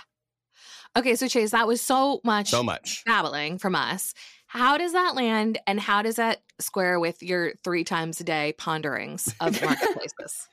Okay, 0.96 1.16
so 1.16 1.28
Chase, 1.28 1.52
that 1.52 1.68
was 1.68 1.82
so 1.82 2.22
much, 2.24 2.52
so 2.52 2.64
much 2.64 3.04
babbling 3.06 3.58
from 3.58 3.76
us. 3.76 4.14
How 4.46 4.78
does 4.78 4.94
that 4.94 5.16
land, 5.16 5.60
and 5.68 5.80
how 5.80 6.04
does 6.04 6.16
that 6.16 6.42
square 6.60 7.00
with 7.00 7.22
your 7.24 7.54
three 7.64 7.84
times 7.84 8.22
a 8.22 8.24
day 8.24 8.54
ponderings 8.58 9.34
of 9.42 9.60
marketplaces? 9.64 10.48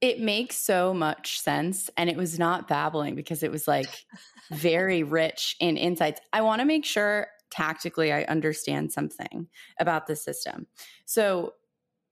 It 0.00 0.20
makes 0.20 0.56
so 0.56 0.94
much 0.94 1.40
sense. 1.40 1.90
And 1.96 2.08
it 2.08 2.16
was 2.16 2.38
not 2.38 2.68
babbling 2.68 3.14
because 3.14 3.42
it 3.42 3.50
was 3.50 3.68
like 3.68 4.06
very 4.50 5.02
rich 5.02 5.56
in 5.60 5.76
insights. 5.76 6.20
I 6.32 6.40
want 6.40 6.60
to 6.60 6.64
make 6.64 6.84
sure 6.84 7.28
tactically 7.50 8.12
I 8.12 8.22
understand 8.24 8.92
something 8.92 9.48
about 9.78 10.06
the 10.06 10.16
system. 10.16 10.66
So 11.04 11.54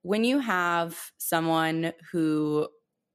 when 0.02 0.25
you 0.25 0.38
have 0.38 1.12
someone 1.18 1.92
who 2.12 2.68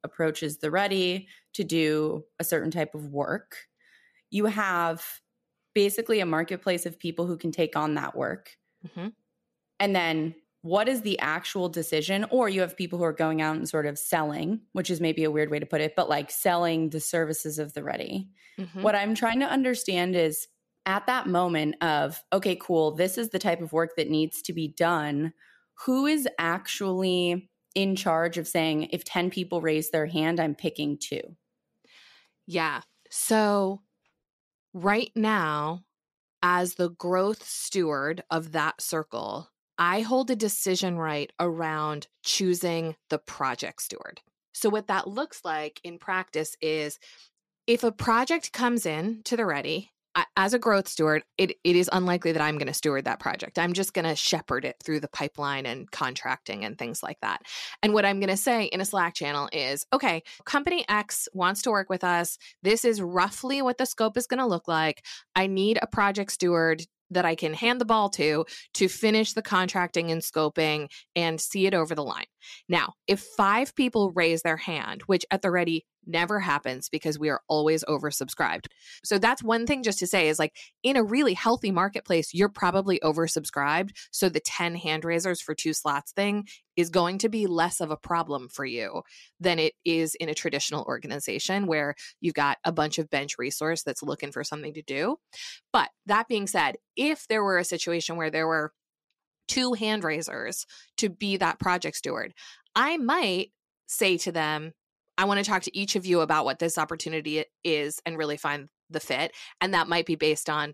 approaches 0.03 0.57
the 0.57 0.71
ready 0.71 1.27
to 1.53 1.63
do 1.63 2.25
a 2.39 2.43
certain 2.43 2.71
type 2.71 2.95
of 2.95 3.07
work, 3.07 3.57
you 4.31 4.45
have 4.45 5.05
basically 5.73 6.19
a 6.19 6.25
marketplace 6.25 6.85
of 6.85 6.99
people 6.99 7.27
who 7.27 7.37
can 7.37 7.51
take 7.51 7.75
on 7.75 7.93
that 7.95 8.15
work. 8.15 8.57
Mm-hmm. 8.87 9.09
And 9.79 9.95
then 9.95 10.35
what 10.63 10.89
is 10.89 11.01
the 11.01 11.19
actual 11.19 11.69
decision 11.69 12.25
or 12.31 12.49
you 12.49 12.61
have 12.61 12.75
people 12.75 12.97
who 12.97 13.05
are 13.05 13.13
going 13.13 13.41
out 13.41 13.55
and 13.55 13.69
sort 13.69 13.85
of 13.85 13.99
selling 13.99 14.61
which 14.71 14.89
is 14.89 14.99
maybe 14.99 15.23
a 15.23 15.31
weird 15.31 15.51
way 15.51 15.59
to 15.59 15.65
put 15.65 15.81
it 15.81 15.93
but 15.95 16.09
like 16.09 16.31
selling 16.31 16.89
the 16.89 16.99
services 16.99 17.59
of 17.59 17.73
the 17.73 17.83
ready. 17.83 18.29
Mm-hmm. 18.59 18.81
what 18.81 18.95
i'm 18.95 19.15
trying 19.15 19.39
to 19.39 19.47
understand 19.47 20.15
is 20.15 20.47
at 20.85 21.07
that 21.07 21.27
moment 21.27 21.75
of 21.81 22.21
okay 22.31 22.55
cool 22.55 22.91
this 22.91 23.17
is 23.17 23.29
the 23.29 23.39
type 23.39 23.61
of 23.61 23.73
work 23.73 23.91
that 23.97 24.09
needs 24.09 24.41
to 24.43 24.53
be 24.53 24.67
done 24.67 25.33
who 25.85 26.05
is 26.05 26.27
actually 26.37 27.49
in 27.75 27.95
charge 27.95 28.37
of 28.37 28.47
saying 28.47 28.89
if 28.91 29.03
10 29.03 29.29
people 29.29 29.61
raise 29.61 29.89
their 29.89 30.05
hand 30.05 30.39
i'm 30.39 30.55
picking 30.55 30.97
two? 30.97 31.35
Yeah. 32.45 32.81
So 33.09 33.81
right 34.73 35.11
now 35.15 35.83
as 36.41 36.75
the 36.75 36.89
growth 36.89 37.43
steward 37.47 38.23
of 38.29 38.51
that 38.51 38.81
circle 38.81 39.49
I 39.77 40.01
hold 40.01 40.29
a 40.29 40.35
decision 40.35 40.97
right 40.97 41.31
around 41.39 42.07
choosing 42.23 42.95
the 43.09 43.19
project 43.19 43.81
steward. 43.81 44.21
So, 44.53 44.69
what 44.69 44.87
that 44.87 45.07
looks 45.07 45.41
like 45.43 45.79
in 45.83 45.97
practice 45.97 46.55
is 46.61 46.99
if 47.65 47.83
a 47.83 47.91
project 47.91 48.51
comes 48.53 48.85
in 48.85 49.21
to 49.23 49.37
the 49.37 49.45
ready, 49.45 49.93
as 50.37 50.53
a 50.53 50.59
growth 50.59 50.87
steward, 50.87 51.23
it, 51.37 51.57
it 51.63 51.75
is 51.75 51.89
unlikely 51.91 52.33
that 52.33 52.41
I'm 52.41 52.57
going 52.57 52.67
to 52.67 52.73
steward 52.73 53.05
that 53.05 53.19
project. 53.19 53.57
I'm 53.57 53.73
just 53.73 53.93
going 53.93 54.05
to 54.05 54.15
shepherd 54.15 54.65
it 54.65 54.75
through 54.83 54.99
the 54.99 55.07
pipeline 55.07 55.65
and 55.65 55.89
contracting 55.89 56.63
and 56.63 56.77
things 56.77 57.01
like 57.01 57.19
that. 57.21 57.41
And 57.81 57.93
what 57.93 58.05
I'm 58.05 58.19
going 58.19 58.29
to 58.29 58.37
say 58.37 58.65
in 58.65 58.81
a 58.81 58.85
Slack 58.85 59.15
channel 59.15 59.49
is 59.51 59.85
okay, 59.91 60.23
company 60.45 60.85
X 60.87 61.27
wants 61.33 61.63
to 61.63 61.71
work 61.71 61.89
with 61.89 62.03
us. 62.03 62.37
This 62.61 62.85
is 62.85 63.01
roughly 63.01 63.61
what 63.61 63.77
the 63.77 63.85
scope 63.85 64.17
is 64.17 64.27
going 64.27 64.39
to 64.39 64.45
look 64.45 64.67
like. 64.67 65.03
I 65.35 65.47
need 65.47 65.79
a 65.81 65.87
project 65.87 66.31
steward 66.31 66.83
that 67.13 67.25
I 67.25 67.35
can 67.35 67.53
hand 67.53 67.79
the 67.79 67.85
ball 67.85 68.09
to 68.11 68.45
to 68.75 68.87
finish 68.87 69.33
the 69.33 69.41
contracting 69.41 70.11
and 70.11 70.21
scoping 70.21 70.89
and 71.15 71.39
see 71.39 71.65
it 71.65 71.73
over 71.73 71.95
the 71.95 72.03
line. 72.03 72.25
Now, 72.67 72.93
if 73.07 73.21
five 73.37 73.75
people 73.75 74.11
raise 74.11 74.41
their 74.41 74.57
hand, 74.57 75.03
which 75.05 75.25
at 75.31 75.41
the 75.41 75.51
ready 75.51 75.85
never 76.05 76.39
happens 76.39 76.89
because 76.89 77.19
we 77.19 77.29
are 77.29 77.41
always 77.47 77.83
oversubscribed. 77.85 78.65
So 79.03 79.17
that's 79.17 79.43
one 79.43 79.65
thing 79.65 79.83
just 79.83 79.99
to 79.99 80.07
say 80.07 80.29
is 80.29 80.39
like 80.39 80.55
in 80.83 80.95
a 80.95 81.03
really 81.03 81.33
healthy 81.33 81.71
marketplace, 81.71 82.33
you're 82.33 82.49
probably 82.49 82.99
oversubscribed. 83.03 83.91
So 84.11 84.29
the 84.29 84.39
10 84.39 84.75
hand 84.75 85.05
raisers 85.05 85.41
for 85.41 85.55
two 85.55 85.73
slots 85.73 86.11
thing 86.11 86.47
is 86.75 86.89
going 86.89 87.19
to 87.19 87.29
be 87.29 87.47
less 87.47 87.81
of 87.81 87.91
a 87.91 87.97
problem 87.97 88.49
for 88.49 88.65
you 88.65 89.03
than 89.39 89.59
it 89.59 89.73
is 89.85 90.15
in 90.15 90.29
a 90.29 90.33
traditional 90.33 90.83
organization 90.83 91.67
where 91.67 91.95
you've 92.19 92.33
got 92.33 92.57
a 92.63 92.71
bunch 92.71 92.97
of 92.97 93.09
bench 93.09 93.35
resource 93.37 93.83
that's 93.83 94.03
looking 94.03 94.31
for 94.31 94.43
something 94.43 94.73
to 94.73 94.81
do. 94.81 95.17
But 95.71 95.89
that 96.07 96.27
being 96.27 96.47
said, 96.47 96.77
if 96.95 97.27
there 97.27 97.43
were 97.43 97.57
a 97.57 97.65
situation 97.65 98.17
where 98.17 98.31
there 98.31 98.47
were 98.47 98.71
two 99.47 99.73
hand 99.73 100.03
raisers 100.03 100.65
to 100.97 101.09
be 101.09 101.37
that 101.37 101.59
project 101.59 101.97
steward, 101.97 102.33
I 102.75 102.97
might 102.97 103.51
say 103.87 104.17
to 104.19 104.31
them, 104.31 104.73
I 105.17 105.25
want 105.25 105.39
to 105.39 105.49
talk 105.49 105.63
to 105.63 105.77
each 105.77 105.95
of 105.95 106.05
you 106.05 106.21
about 106.21 106.45
what 106.45 106.59
this 106.59 106.77
opportunity 106.77 107.45
is 107.63 107.99
and 108.05 108.17
really 108.17 108.37
find 108.37 108.69
the 108.89 108.99
fit. 108.99 109.33
And 109.61 109.73
that 109.73 109.87
might 109.87 110.05
be 110.05 110.15
based 110.15 110.49
on 110.49 110.73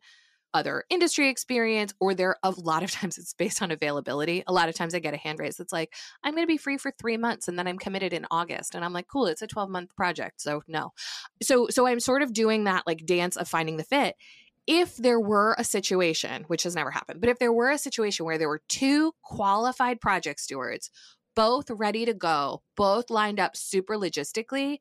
other 0.53 0.83
industry 0.89 1.29
experience, 1.29 1.93
or 1.99 2.13
there 2.13 2.35
a 2.43 2.51
lot 2.51 2.83
of 2.83 2.91
times 2.91 3.17
it's 3.17 3.33
based 3.33 3.61
on 3.61 3.71
availability. 3.71 4.43
A 4.47 4.53
lot 4.53 4.69
of 4.69 4.75
times 4.75 4.95
I 4.95 4.99
get 4.99 5.13
a 5.13 5.17
hand 5.17 5.39
raise 5.39 5.57
that's 5.57 5.73
like, 5.73 5.93
I'm 6.23 6.33
going 6.33 6.43
to 6.43 6.51
be 6.51 6.57
free 6.57 6.77
for 6.77 6.91
three 6.91 7.17
months 7.17 7.47
and 7.47 7.57
then 7.57 7.67
I'm 7.67 7.77
committed 7.77 8.13
in 8.13 8.25
August. 8.31 8.75
And 8.75 8.83
I'm 8.83 8.93
like, 8.93 9.07
cool, 9.07 9.27
it's 9.27 9.41
a 9.41 9.47
12 9.47 9.69
month 9.69 9.95
project. 9.95 10.41
So 10.41 10.63
no. 10.67 10.91
So, 11.41 11.67
so 11.69 11.87
I'm 11.87 11.99
sort 11.99 12.21
of 12.21 12.33
doing 12.33 12.63
that 12.65 12.83
like 12.87 13.05
dance 13.05 13.37
of 13.37 13.47
finding 13.47 13.77
the 13.77 13.83
fit. 13.83 14.15
If 14.67 14.97
there 14.97 15.19
were 15.19 15.55
a 15.57 15.63
situation, 15.63 16.43
which 16.43 16.63
has 16.63 16.75
never 16.75 16.91
happened, 16.91 17.21
but 17.21 17.29
if 17.29 17.39
there 17.39 17.53
were 17.53 17.71
a 17.71 17.77
situation 17.77 18.25
where 18.25 18.37
there 18.37 18.49
were 18.49 18.61
two 18.69 19.13
qualified 19.23 19.99
project 19.99 20.39
stewards 20.39 20.91
both 21.39 21.71
ready 21.71 22.03
to 22.03 22.13
go, 22.13 22.61
both 22.75 23.09
lined 23.09 23.39
up 23.39 23.55
super 23.55 23.95
logistically, 23.95 24.79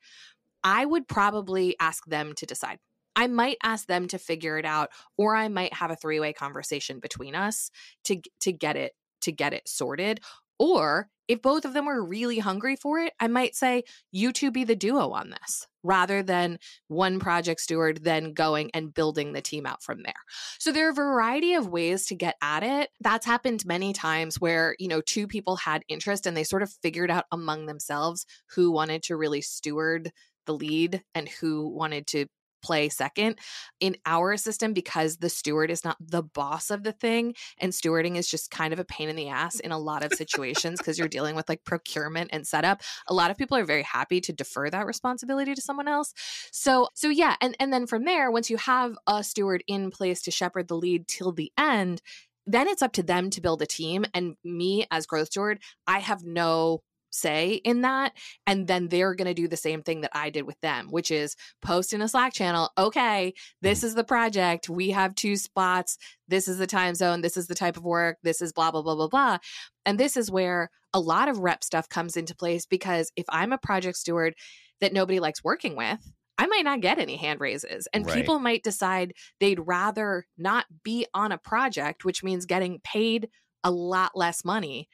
I 0.64 0.84
would 0.84 1.06
probably 1.06 1.76
ask 1.78 2.04
them 2.06 2.32
to 2.32 2.46
decide. 2.46 2.80
I 3.14 3.28
might 3.28 3.58
ask 3.62 3.86
them 3.86 4.08
to 4.08 4.18
figure 4.18 4.58
it 4.58 4.64
out 4.64 4.88
or 5.16 5.36
I 5.36 5.46
might 5.46 5.72
have 5.74 5.92
a 5.92 5.96
three-way 5.96 6.32
conversation 6.32 6.98
between 6.98 7.36
us 7.36 7.70
to 8.06 8.20
to 8.40 8.52
get 8.52 8.74
it 8.74 8.94
to 9.20 9.30
get 9.30 9.52
it 9.52 9.68
sorted 9.68 10.18
or 10.58 11.08
if 11.28 11.42
both 11.42 11.66
of 11.66 11.74
them 11.74 11.84
were 11.84 12.02
really 12.02 12.38
hungry 12.38 12.74
for 12.74 12.98
it, 12.98 13.12
I 13.20 13.28
might 13.28 13.54
say, 13.54 13.84
you 14.10 14.32
two 14.32 14.50
be 14.50 14.64
the 14.64 14.74
duo 14.74 15.10
on 15.10 15.30
this 15.30 15.66
rather 15.84 16.22
than 16.22 16.58
one 16.88 17.20
project 17.20 17.60
steward 17.60 18.02
then 18.02 18.32
going 18.32 18.70
and 18.72 18.92
building 18.92 19.32
the 19.32 19.42
team 19.42 19.66
out 19.66 19.82
from 19.82 20.02
there. 20.02 20.14
So 20.58 20.72
there 20.72 20.86
are 20.86 20.90
a 20.90 20.94
variety 20.94 21.54
of 21.54 21.68
ways 21.68 22.06
to 22.06 22.14
get 22.14 22.36
at 22.42 22.62
it. 22.62 22.90
That's 23.00 23.26
happened 23.26 23.64
many 23.66 23.92
times 23.92 24.40
where, 24.40 24.74
you 24.78 24.88
know, 24.88 25.02
two 25.02 25.26
people 25.26 25.56
had 25.56 25.84
interest 25.88 26.26
and 26.26 26.36
they 26.36 26.44
sort 26.44 26.62
of 26.62 26.72
figured 26.82 27.10
out 27.10 27.26
among 27.30 27.66
themselves 27.66 28.24
who 28.54 28.70
wanted 28.72 29.02
to 29.04 29.16
really 29.16 29.42
steward 29.42 30.10
the 30.46 30.54
lead 30.54 31.02
and 31.14 31.28
who 31.28 31.68
wanted 31.68 32.06
to 32.08 32.26
play 32.62 32.88
second 32.88 33.38
in 33.80 33.96
our 34.06 34.36
system 34.36 34.72
because 34.72 35.18
the 35.18 35.28
steward 35.28 35.70
is 35.70 35.84
not 35.84 35.96
the 36.00 36.22
boss 36.22 36.70
of 36.70 36.82
the 36.82 36.92
thing 36.92 37.34
and 37.58 37.72
stewarding 37.72 38.16
is 38.16 38.28
just 38.28 38.50
kind 38.50 38.72
of 38.72 38.78
a 38.78 38.84
pain 38.84 39.08
in 39.08 39.16
the 39.16 39.28
ass 39.28 39.60
in 39.60 39.72
a 39.72 39.78
lot 39.78 40.04
of 40.04 40.12
situations 40.12 40.78
because 40.78 40.98
you're 40.98 41.08
dealing 41.08 41.36
with 41.36 41.48
like 41.48 41.64
procurement 41.64 42.30
and 42.32 42.46
setup. 42.46 42.82
A 43.06 43.14
lot 43.14 43.30
of 43.30 43.36
people 43.36 43.56
are 43.56 43.64
very 43.64 43.82
happy 43.82 44.20
to 44.20 44.32
defer 44.32 44.70
that 44.70 44.86
responsibility 44.86 45.54
to 45.54 45.60
someone 45.60 45.88
else. 45.88 46.12
So 46.52 46.88
so 46.94 47.08
yeah 47.08 47.36
and 47.40 47.56
and 47.60 47.72
then 47.72 47.86
from 47.86 48.04
there 48.04 48.30
once 48.30 48.50
you 48.50 48.56
have 48.56 48.96
a 49.06 49.22
steward 49.22 49.62
in 49.66 49.90
place 49.90 50.22
to 50.22 50.30
shepherd 50.30 50.68
the 50.68 50.76
lead 50.76 51.08
till 51.08 51.32
the 51.32 51.52
end 51.58 52.02
then 52.46 52.66
it's 52.66 52.82
up 52.82 52.92
to 52.92 53.02
them 53.02 53.28
to 53.30 53.40
build 53.42 53.60
a 53.60 53.66
team 53.66 54.06
and 54.14 54.36
me 54.42 54.86
as 54.90 55.06
growth 55.06 55.28
steward 55.28 55.58
i 55.86 55.98
have 55.98 56.24
no 56.24 56.82
say 57.10 57.54
in 57.64 57.82
that 57.82 58.12
and 58.46 58.66
then 58.66 58.88
they're 58.88 59.14
going 59.14 59.26
to 59.26 59.34
do 59.34 59.48
the 59.48 59.56
same 59.56 59.82
thing 59.82 60.02
that 60.02 60.10
I 60.14 60.30
did 60.30 60.42
with 60.42 60.60
them 60.60 60.88
which 60.90 61.10
is 61.10 61.36
post 61.62 61.92
in 61.92 62.02
a 62.02 62.08
Slack 62.08 62.32
channel 62.32 62.70
okay 62.78 63.34
this 63.62 63.80
mm. 63.80 63.84
is 63.84 63.94
the 63.94 64.04
project 64.04 64.68
we 64.68 64.90
have 64.90 65.14
two 65.14 65.36
spots 65.36 65.98
this 66.28 66.48
is 66.48 66.58
the 66.58 66.66
time 66.66 66.94
zone 66.94 67.20
this 67.20 67.36
is 67.36 67.46
the 67.46 67.54
type 67.54 67.76
of 67.76 67.84
work 67.84 68.18
this 68.22 68.42
is 68.42 68.52
blah 68.52 68.70
blah 68.70 68.82
blah 68.82 68.94
blah 68.94 69.08
blah 69.08 69.38
and 69.86 69.98
this 69.98 70.16
is 70.16 70.30
where 70.30 70.70
a 70.92 71.00
lot 71.00 71.28
of 71.28 71.38
rep 71.38 71.62
stuff 71.62 71.88
comes 71.88 72.16
into 72.16 72.34
place 72.34 72.66
because 72.66 73.12
if 73.16 73.26
I'm 73.28 73.52
a 73.52 73.58
project 73.58 73.98
steward 73.98 74.34
that 74.80 74.92
nobody 74.92 75.20
likes 75.20 75.44
working 75.44 75.76
with 75.76 75.98
I 76.38 76.46
might 76.46 76.64
not 76.64 76.80
get 76.80 77.00
any 77.00 77.16
hand 77.16 77.40
raises. 77.40 77.88
And 77.92 78.06
right. 78.06 78.14
people 78.14 78.38
might 78.38 78.62
decide 78.62 79.14
they'd 79.40 79.58
rather 79.58 80.24
not 80.38 80.66
be 80.84 81.04
on 81.12 81.32
a 81.32 81.38
project, 81.38 82.04
which 82.04 82.22
means 82.22 82.46
getting 82.46 82.78
paid 82.84 83.28
a 83.64 83.72
lot 83.72 84.12
less 84.14 84.44
money 84.44 84.88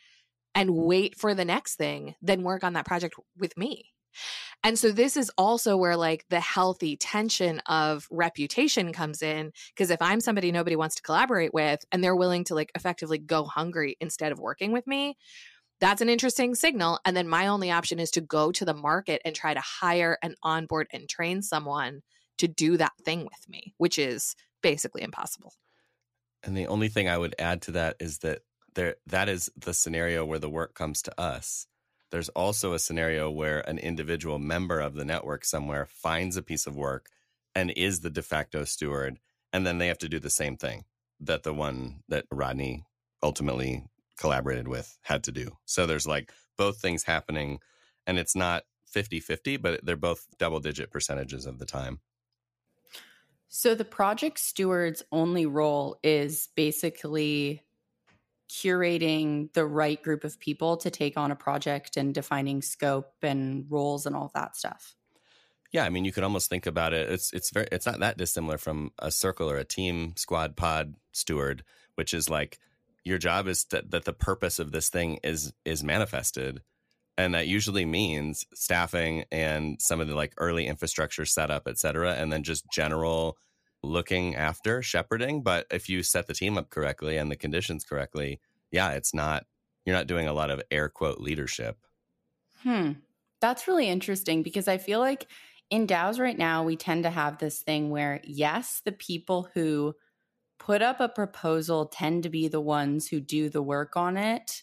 and 0.55 0.71
wait 0.71 1.19
for 1.19 1.35
the 1.35 1.45
next 1.45 1.77
thing 1.77 2.15
than 2.23 2.43
work 2.43 2.65
on 2.65 2.75
that 2.75 2.87
project 2.87 3.15
with 3.37 3.57
me. 3.57 3.95
And 4.63 4.79
so 4.79 4.93
this 4.93 5.17
is 5.17 5.31
also 5.37 5.77
where 5.77 5.97
like 5.97 6.25
the 6.31 6.41
healthy 6.41 6.97
tension 6.97 7.61
of 7.67 8.07
reputation 8.11 8.93
comes 8.93 9.23
in 9.23 9.53
because 9.75 9.91
if 9.91 10.01
I'm 10.01 10.21
somebody 10.21 10.53
nobody 10.53 10.77
wants 10.77 10.95
to 10.97 11.03
collaborate 11.03 11.53
with 11.53 11.85
and 11.93 12.03
they're 12.03 12.17
willing 12.17 12.45
to 12.45 12.55
like 12.55 12.71
effectively 12.75 13.19
go 13.19 13.45
hungry 13.45 13.97
instead 14.01 14.33
of 14.33 14.39
working 14.39 14.73
with 14.73 14.87
me, 14.87 15.17
that's 15.81 16.01
an 16.01 16.09
interesting 16.09 16.55
signal 16.55 17.01
and 17.05 17.17
then 17.17 17.29
my 17.29 17.49
only 17.49 17.71
option 17.71 17.99
is 17.99 18.11
to 18.13 18.21
go 18.21 18.53
to 18.53 18.65
the 18.65 18.75
market 18.75 19.21
and 19.25 19.35
try 19.35 19.53
to 19.53 19.61
hire 19.61 20.17
and 20.23 20.37
onboard 20.43 20.87
and 20.93 21.09
train 21.09 21.43
someone 21.43 22.01
to 22.39 22.49
do 22.49 22.77
that 22.77 22.93
thing 23.05 23.25
with 23.25 23.49
me, 23.49 23.75
which 23.79 23.99
is 23.99 24.35
basically 24.63 25.03
impossible. 25.03 25.53
And 26.43 26.57
the 26.57 26.67
only 26.67 26.89
thing 26.89 27.09
I 27.09 27.19
would 27.19 27.35
add 27.39 27.63
to 27.63 27.73
that 27.73 27.97
is 28.01 28.19
that 28.19 28.41
there 28.75 28.97
that 29.07 29.29
is 29.29 29.51
the 29.57 29.75
scenario 29.75 30.25
where 30.25 30.39
the 30.39 30.51
work 30.51 30.75
comes 30.75 31.03
to 31.03 31.21
us. 31.21 31.67
There's 32.11 32.29
also 32.31 32.73
a 32.73 32.79
scenario 32.79 33.31
where 33.31 33.61
an 33.69 33.79
individual 33.79 34.39
member 34.39 34.81
of 34.81 34.95
the 34.95 35.05
network 35.05 35.45
somewhere 35.45 35.87
finds 35.87 36.37
a 36.37 36.43
piece 36.43 36.67
of 36.67 36.77
work 36.77 37.09
and 37.55 37.73
is 37.73 38.01
the 38.01 38.11
de 38.11 38.23
facto 38.23 38.65
steward, 38.65 39.19
and 39.53 39.67
then 39.67 39.79
they 39.79 39.89
have 39.89 39.99
to 39.99 40.09
do 40.09 40.19
the 40.19 40.31
same 40.31 40.57
thing 40.57 40.85
that 41.21 41.43
the 41.43 41.55
one 41.55 42.03
that 42.09 42.27
Rodney 42.31 42.85
ultimately 43.23 43.87
collaborated 44.19 44.69
with 44.69 44.99
had 45.03 45.25
to 45.25 45.33
do. 45.33 45.57
So 45.65 45.87
there's 45.87 46.07
like 46.07 46.33
both 46.57 46.81
things 46.81 47.05
happening, 47.05 47.59
and 48.07 48.19
it's 48.19 48.37
not 48.37 48.65
50 48.87 49.21
50, 49.21 49.57
but 49.57 49.85
they're 49.85 49.97
both 49.97 50.27
double 50.39 50.61
digit 50.61 50.91
percentages 50.91 51.47
of 51.47 51.59
the 51.59 51.67
time. 51.67 52.01
So 53.49 53.75
the 53.75 53.85
project 53.85 54.39
steward's 54.41 55.03
only 55.13 55.47
role 55.47 55.99
is 56.03 56.49
basically 56.57 57.63
curating 58.51 59.53
the 59.53 59.67
right 59.67 60.03
group 60.03 60.25
of 60.25 60.39
people 60.39 60.77
to 60.79 60.91
take 60.91 61.17
on 61.17 61.31
a 61.31 61.37
project 61.37 61.97
and 61.97 62.15
defining 62.15 62.63
scope 62.63 63.13
and 63.23 63.67
roles 63.69 64.07
and 64.07 64.15
all 64.15 64.31
that 64.35 64.57
stuff. 64.57 64.95
Yeah, 65.73 65.85
I 65.85 65.91
mean, 65.91 66.05
you 66.05 66.13
could 66.13 66.23
almost 66.23 66.49
think 66.49 66.67
about 66.67 66.93
it. 66.93 67.11
It's 67.11 67.33
it's 67.33 67.51
very 67.51 67.67
it's 67.73 67.87
not 67.87 67.99
that 67.99 68.17
dissimilar 68.17 68.59
from 68.59 68.93
a 68.99 69.11
circle 69.11 69.51
or 69.51 69.57
a 69.57 69.65
team 69.65 70.15
squad 70.17 70.57
pod 70.57 70.95
steward, 71.13 71.65
which 71.97 72.15
is 72.15 72.31
like 72.31 72.59
your 73.05 73.19
job 73.19 73.49
is 73.49 73.65
that 73.67 73.91
that 73.91 74.05
the 74.05 74.13
purpose 74.13 74.61
of 74.61 74.71
this 74.71 74.89
thing 74.89 75.19
is 75.25 75.53
is 75.65 75.83
manifested, 75.83 76.63
and 77.19 77.35
that 77.35 77.49
usually 77.49 77.85
means 77.85 78.45
staffing 78.55 79.25
and 79.33 79.81
some 79.81 80.01
of 80.01 80.07
the 80.07 80.15
like 80.15 80.33
early 80.39 80.67
infrastructure 80.67 81.25
setup, 81.25 81.65
et 81.67 81.79
cetera, 81.79 82.15
and 82.15 82.33
then 82.33 82.45
just 82.45 82.65
general 82.73 83.37
looking 83.85 84.35
after 84.35 84.83
shepherding. 84.83 85.43
But 85.43 85.67
if 85.71 85.89
you 85.89 86.03
set 86.03 86.27
the 86.27 86.35
team 86.35 86.59
up 86.59 86.71
correctly 86.71 87.17
and 87.17 87.31
the 87.31 87.37
conditions 87.37 87.85
correctly, 87.85 88.41
yeah, 88.71 88.91
it's 88.93 89.15
not, 89.15 89.47
you're 89.85 89.97
not 89.97 90.07
doing 90.07 90.27
a 90.27 90.33
lot 90.33 90.51
of 90.51 90.63
air 90.71 90.89
quote 90.89 91.21
leadership. 91.21 91.79
Hmm. 92.63 92.93
That's 93.41 93.69
really 93.69 93.89
interesting 93.89 94.43
because 94.43 94.69
I 94.69 94.79
feel 94.79 95.01
like 95.01 95.27
in 95.71 95.87
DAOs 95.87 96.19
right 96.19 96.39
now, 96.39 96.65
we 96.65 96.77
tend 96.77 97.05
to 97.05 97.11
have 97.11 97.39
this 97.39 97.61
thing 97.61 97.91
where, 97.91 98.21
yes, 98.25 98.81
the 98.85 98.93
people 98.93 99.49
who 99.55 99.95
put 100.59 100.83
up 100.83 101.01
a 101.01 101.09
proposal 101.09 101.87
tend 101.87 102.23
to 102.23 102.31
be 102.31 102.49
the 102.49 102.61
ones 102.61 103.09
who 103.09 103.21
do 103.21 103.51
the 103.51 103.63
work 103.63 103.97
on 103.97 104.17
it, 104.17 104.63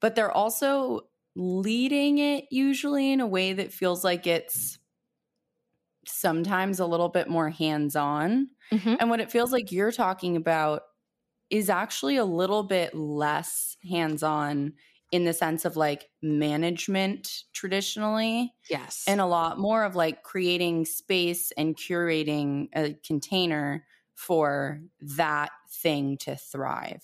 but 0.00 0.14
they're 0.14 0.32
also 0.32 1.02
leading 1.36 2.18
it 2.18 2.46
usually 2.50 3.12
in 3.12 3.20
a 3.20 3.26
way 3.26 3.52
that 3.52 3.72
feels 3.72 4.02
like 4.02 4.26
it's 4.26 4.78
sometimes 6.10 6.80
a 6.80 6.86
little 6.86 7.08
bit 7.08 7.28
more 7.28 7.50
hands 7.50 7.96
on. 7.96 8.48
Mm-hmm. 8.72 8.94
And 9.00 9.10
what 9.10 9.20
it 9.20 9.30
feels 9.30 9.52
like 9.52 9.72
you're 9.72 9.92
talking 9.92 10.36
about 10.36 10.82
is 11.50 11.68
actually 11.68 12.16
a 12.16 12.24
little 12.24 12.62
bit 12.62 12.94
less 12.94 13.76
hands 13.88 14.22
on 14.22 14.74
in 15.12 15.24
the 15.24 15.32
sense 15.32 15.64
of 15.64 15.76
like 15.76 16.08
management 16.22 17.42
traditionally. 17.52 18.52
Yes. 18.68 19.04
And 19.06 19.20
a 19.20 19.26
lot 19.26 19.58
more 19.58 19.84
of 19.84 19.96
like 19.96 20.22
creating 20.22 20.84
space 20.84 21.52
and 21.56 21.76
curating 21.76 22.68
a 22.74 22.94
container 23.04 23.84
for 24.14 24.80
that 25.16 25.50
thing 25.82 26.16
to 26.18 26.36
thrive. 26.36 27.02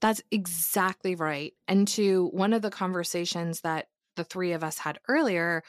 That's 0.00 0.22
exactly 0.30 1.14
right. 1.14 1.52
And 1.66 1.86
to 1.88 2.30
one 2.32 2.52
of 2.52 2.62
the 2.62 2.70
conversations 2.70 3.60
that 3.60 3.86
the 4.16 4.24
three 4.24 4.52
of 4.52 4.64
us 4.64 4.78
had 4.78 4.98
earlier, 5.08 5.62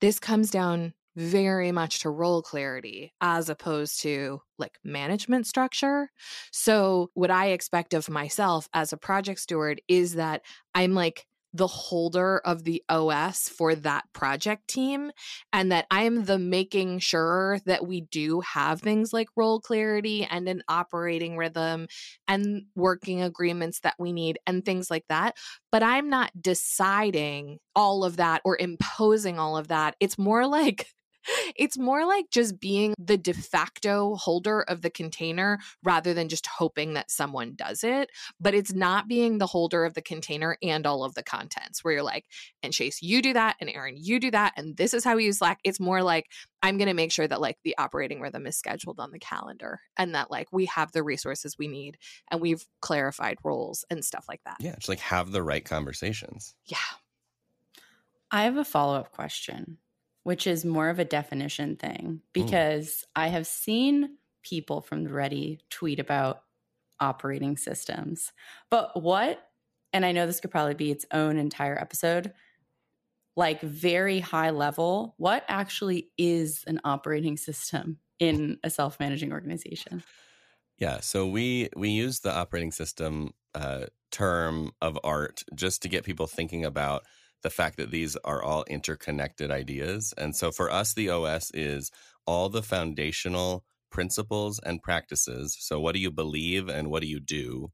this 0.00 0.18
comes 0.18 0.50
down 0.50 0.94
very 1.20 1.70
much 1.70 2.00
to 2.00 2.10
role 2.10 2.40
clarity 2.40 3.12
as 3.20 3.50
opposed 3.50 4.00
to 4.00 4.40
like 4.58 4.78
management 4.82 5.46
structure. 5.46 6.08
So, 6.50 7.10
what 7.14 7.30
I 7.30 7.48
expect 7.48 7.92
of 7.94 8.08
myself 8.08 8.68
as 8.72 8.92
a 8.92 8.96
project 8.96 9.40
steward 9.40 9.82
is 9.86 10.14
that 10.14 10.42
I'm 10.74 10.94
like 10.94 11.26
the 11.52 11.66
holder 11.66 12.38
of 12.44 12.62
the 12.64 12.82
OS 12.88 13.48
for 13.48 13.74
that 13.74 14.04
project 14.12 14.68
team 14.68 15.10
and 15.52 15.72
that 15.72 15.86
I 15.90 16.04
am 16.04 16.24
the 16.24 16.38
making 16.38 17.00
sure 17.00 17.58
that 17.66 17.86
we 17.86 18.02
do 18.02 18.40
have 18.40 18.80
things 18.80 19.12
like 19.12 19.28
role 19.36 19.60
clarity 19.60 20.24
and 20.30 20.48
an 20.48 20.62
operating 20.68 21.36
rhythm 21.36 21.88
and 22.28 22.62
working 22.76 23.22
agreements 23.22 23.80
that 23.80 23.96
we 23.98 24.12
need 24.12 24.38
and 24.46 24.64
things 24.64 24.90
like 24.90 25.04
that. 25.08 25.36
But 25.72 25.82
I'm 25.82 26.08
not 26.08 26.30
deciding 26.40 27.58
all 27.74 28.04
of 28.04 28.18
that 28.18 28.42
or 28.44 28.56
imposing 28.56 29.38
all 29.38 29.56
of 29.56 29.68
that. 29.68 29.96
It's 29.98 30.18
more 30.18 30.46
like 30.46 30.86
it's 31.56 31.78
more 31.78 32.06
like 32.06 32.26
just 32.30 32.60
being 32.60 32.94
the 32.98 33.16
de 33.16 33.32
facto 33.32 34.16
holder 34.16 34.62
of 34.62 34.82
the 34.82 34.90
container 34.90 35.58
rather 35.82 36.14
than 36.14 36.28
just 36.28 36.46
hoping 36.46 36.94
that 36.94 37.10
someone 37.10 37.54
does 37.54 37.84
it. 37.84 38.10
But 38.40 38.54
it's 38.54 38.72
not 38.72 39.08
being 39.08 39.38
the 39.38 39.46
holder 39.46 39.84
of 39.84 39.94
the 39.94 40.02
container 40.02 40.56
and 40.62 40.86
all 40.86 41.04
of 41.04 41.14
the 41.14 41.22
contents 41.22 41.84
where 41.84 41.94
you're 41.94 42.02
like, 42.02 42.24
and 42.62 42.72
Chase, 42.72 43.02
you 43.02 43.22
do 43.22 43.32
that, 43.32 43.56
and 43.60 43.70
Aaron, 43.70 43.96
you 43.96 44.20
do 44.20 44.30
that, 44.30 44.52
and 44.56 44.76
this 44.76 44.94
is 44.94 45.04
how 45.04 45.16
we 45.16 45.24
use 45.24 45.38
Slack. 45.38 45.58
It's 45.64 45.80
more 45.80 46.02
like, 46.02 46.26
I'm 46.62 46.76
going 46.76 46.88
to 46.88 46.94
make 46.94 47.12
sure 47.12 47.26
that 47.26 47.40
like 47.40 47.58
the 47.64 47.76
operating 47.78 48.20
rhythm 48.20 48.46
is 48.46 48.56
scheduled 48.56 49.00
on 49.00 49.10
the 49.12 49.18
calendar 49.18 49.80
and 49.96 50.14
that 50.14 50.30
like 50.30 50.48
we 50.52 50.66
have 50.66 50.92
the 50.92 51.02
resources 51.02 51.56
we 51.58 51.68
need 51.68 51.96
and 52.30 52.40
we've 52.40 52.66
clarified 52.80 53.38
roles 53.42 53.84
and 53.90 54.04
stuff 54.04 54.26
like 54.28 54.42
that. 54.44 54.56
Yeah, 54.60 54.74
just 54.74 54.88
like 54.88 55.00
have 55.00 55.32
the 55.32 55.42
right 55.42 55.64
conversations. 55.64 56.54
Yeah. 56.66 56.76
I 58.30 58.44
have 58.44 58.56
a 58.56 58.64
follow 58.64 58.96
up 58.96 59.10
question 59.12 59.78
which 60.22 60.46
is 60.46 60.64
more 60.64 60.88
of 60.88 60.98
a 60.98 61.04
definition 61.04 61.76
thing 61.76 62.20
because 62.32 62.88
mm. 62.88 63.04
I 63.16 63.28
have 63.28 63.46
seen 63.46 64.16
people 64.42 64.80
from 64.80 65.04
the 65.04 65.12
Ready 65.12 65.60
tweet 65.70 65.98
about 65.98 66.42
operating 66.98 67.56
systems. 67.56 68.32
But 68.70 69.02
what, 69.02 69.40
and 69.92 70.04
I 70.04 70.12
know 70.12 70.26
this 70.26 70.40
could 70.40 70.50
probably 70.50 70.74
be 70.74 70.90
its 70.90 71.06
own 71.12 71.36
entire 71.38 71.78
episode, 71.78 72.32
like 73.36 73.60
very 73.62 74.20
high 74.20 74.50
level, 74.50 75.14
what 75.16 75.44
actually 75.48 76.10
is 76.18 76.64
an 76.66 76.80
operating 76.84 77.36
system 77.36 77.98
in 78.18 78.58
a 78.62 78.70
self 78.70 79.00
managing 79.00 79.32
organization? 79.32 80.02
Yeah, 80.78 81.00
so 81.00 81.26
we 81.26 81.68
we 81.76 81.90
use 81.90 82.20
the 82.20 82.32
operating 82.34 82.72
system 82.72 83.34
uh, 83.54 83.86
term 84.10 84.72
of 84.80 84.98
art 85.04 85.44
just 85.54 85.82
to 85.82 85.88
get 85.88 86.04
people 86.04 86.26
thinking 86.26 86.64
about 86.64 87.04
the 87.42 87.50
fact 87.50 87.76
that 87.76 87.90
these 87.90 88.16
are 88.24 88.42
all 88.42 88.64
interconnected 88.68 89.50
ideas. 89.50 90.12
And 90.16 90.36
so 90.36 90.50
for 90.50 90.70
us, 90.70 90.94
the 90.94 91.10
OS 91.10 91.50
is 91.52 91.90
all 92.26 92.48
the 92.48 92.62
foundational 92.62 93.64
principles 93.90 94.60
and 94.64 94.82
practices. 94.82 95.56
So, 95.58 95.80
what 95.80 95.94
do 95.94 96.00
you 96.00 96.10
believe 96.10 96.68
and 96.68 96.90
what 96.90 97.02
do 97.02 97.08
you 97.08 97.20
do 97.20 97.72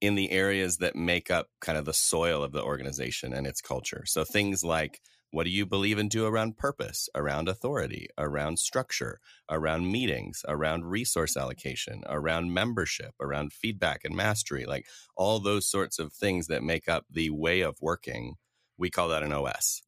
in 0.00 0.14
the 0.14 0.30
areas 0.30 0.78
that 0.78 0.96
make 0.96 1.30
up 1.30 1.48
kind 1.60 1.78
of 1.78 1.84
the 1.84 1.92
soil 1.92 2.42
of 2.42 2.52
the 2.52 2.62
organization 2.62 3.32
and 3.32 3.46
its 3.46 3.60
culture? 3.60 4.04
So, 4.06 4.24
things 4.24 4.64
like 4.64 5.00
what 5.30 5.44
do 5.44 5.50
you 5.50 5.64
believe 5.64 5.96
and 5.96 6.10
do 6.10 6.26
around 6.26 6.58
purpose, 6.58 7.08
around 7.14 7.48
authority, 7.48 8.08
around 8.18 8.58
structure, 8.58 9.18
around 9.50 9.90
meetings, 9.90 10.44
around 10.46 10.84
resource 10.84 11.38
allocation, 11.38 12.02
around 12.06 12.52
membership, 12.52 13.14
around 13.18 13.52
feedback 13.52 14.00
and 14.04 14.14
mastery? 14.14 14.66
Like 14.66 14.86
all 15.16 15.40
those 15.40 15.66
sorts 15.66 15.98
of 15.98 16.12
things 16.12 16.48
that 16.48 16.62
make 16.62 16.86
up 16.86 17.06
the 17.10 17.30
way 17.30 17.62
of 17.62 17.76
working 17.80 18.34
we 18.78 18.90
call 18.90 19.08
that 19.08 19.22
an 19.22 19.32
OS. 19.32 19.82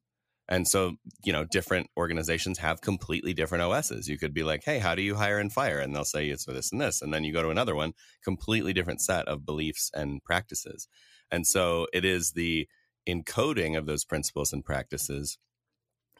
And 0.47 0.68
so, 0.68 0.97
you 1.25 1.33
know, 1.33 1.44
different 1.44 1.88
organizations 1.97 2.59
have 2.59 2.83
completely 2.83 3.33
different 3.33 3.64
OSs. 3.64 4.09
You 4.09 4.18
could 4.18 4.35
be 4.35 4.42
like, 4.42 4.62
hey, 4.64 4.79
how 4.79 4.94
do 4.94 5.01
you 5.01 5.14
hire 5.14 5.38
and 5.38 5.51
fire? 5.51 5.79
And 5.79 5.94
they'll 5.94 6.05
say 6.05 6.29
it's 6.29 6.44
for 6.44 6.53
this 6.53 6.70
and 6.70 6.81
this. 6.81 7.01
And 7.01 7.14
then 7.14 7.25
you 7.25 7.33
go 7.33 7.42
to 7.42 7.49
another 7.49 7.75
one, 7.75 7.94
completely 8.23 8.75
different 8.75 9.01
set 9.01 9.27
of 9.27 9.47
beliefs 9.47 9.90
and 9.94 10.23
practices. 10.23 10.87
And 11.31 11.47
so 11.47 11.87
it 11.94 12.05
is 12.05 12.33
the 12.33 12.68
encoding 13.09 13.77
of 13.77 13.87
those 13.87 14.05
principles 14.05 14.53
and 14.53 14.64
practices 14.64 15.38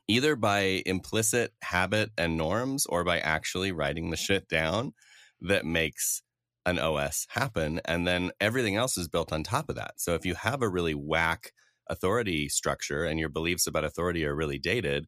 either 0.07 0.37
by 0.37 0.83
implicit 0.85 1.53
habit 1.63 2.11
and 2.19 2.37
norms 2.37 2.87
or 2.87 3.05
by 3.05 3.19
actually 3.21 3.73
writing 3.73 4.11
the 4.11 4.17
shit 4.17 4.49
down 4.49 4.93
that 5.41 5.65
makes 5.65 6.23
an 6.67 6.79
OS 6.79 7.27
happen. 7.31 7.81
And 7.85 8.07
then 8.07 8.31
everything 8.41 8.77
else 8.77 8.97
is 8.97 9.09
built 9.09 9.33
on 9.33 9.43
top 9.43 9.69
of 9.69 9.77
that. 9.77 9.95
So 9.97 10.15
if 10.15 10.25
you 10.25 10.35
have 10.35 10.63
a 10.63 10.69
really 10.69 10.95
whack 10.95 11.53
authority 11.89 12.49
structure 12.49 13.05
and 13.05 13.19
your 13.19 13.29
beliefs 13.29 13.67
about 13.67 13.85
authority 13.85 14.25
are 14.25 14.35
really 14.35 14.59
dated, 14.59 15.07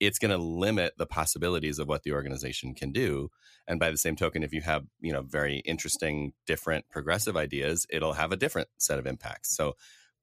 it's 0.00 0.18
going 0.18 0.30
to 0.30 0.38
limit 0.38 0.94
the 0.96 1.06
possibilities 1.06 1.78
of 1.78 1.88
what 1.88 2.02
the 2.04 2.12
organization 2.12 2.74
can 2.74 2.92
do. 2.92 3.30
And 3.66 3.80
by 3.80 3.90
the 3.90 3.98
same 3.98 4.16
token, 4.16 4.42
if 4.42 4.52
you 4.52 4.60
have, 4.60 4.84
you 5.00 5.12
know, 5.12 5.22
very 5.22 5.58
interesting, 5.58 6.32
different 6.46 6.88
progressive 6.88 7.36
ideas, 7.36 7.86
it'll 7.90 8.12
have 8.12 8.32
a 8.32 8.36
different 8.36 8.68
set 8.78 8.98
of 8.98 9.06
impacts. 9.06 9.56
So 9.56 9.74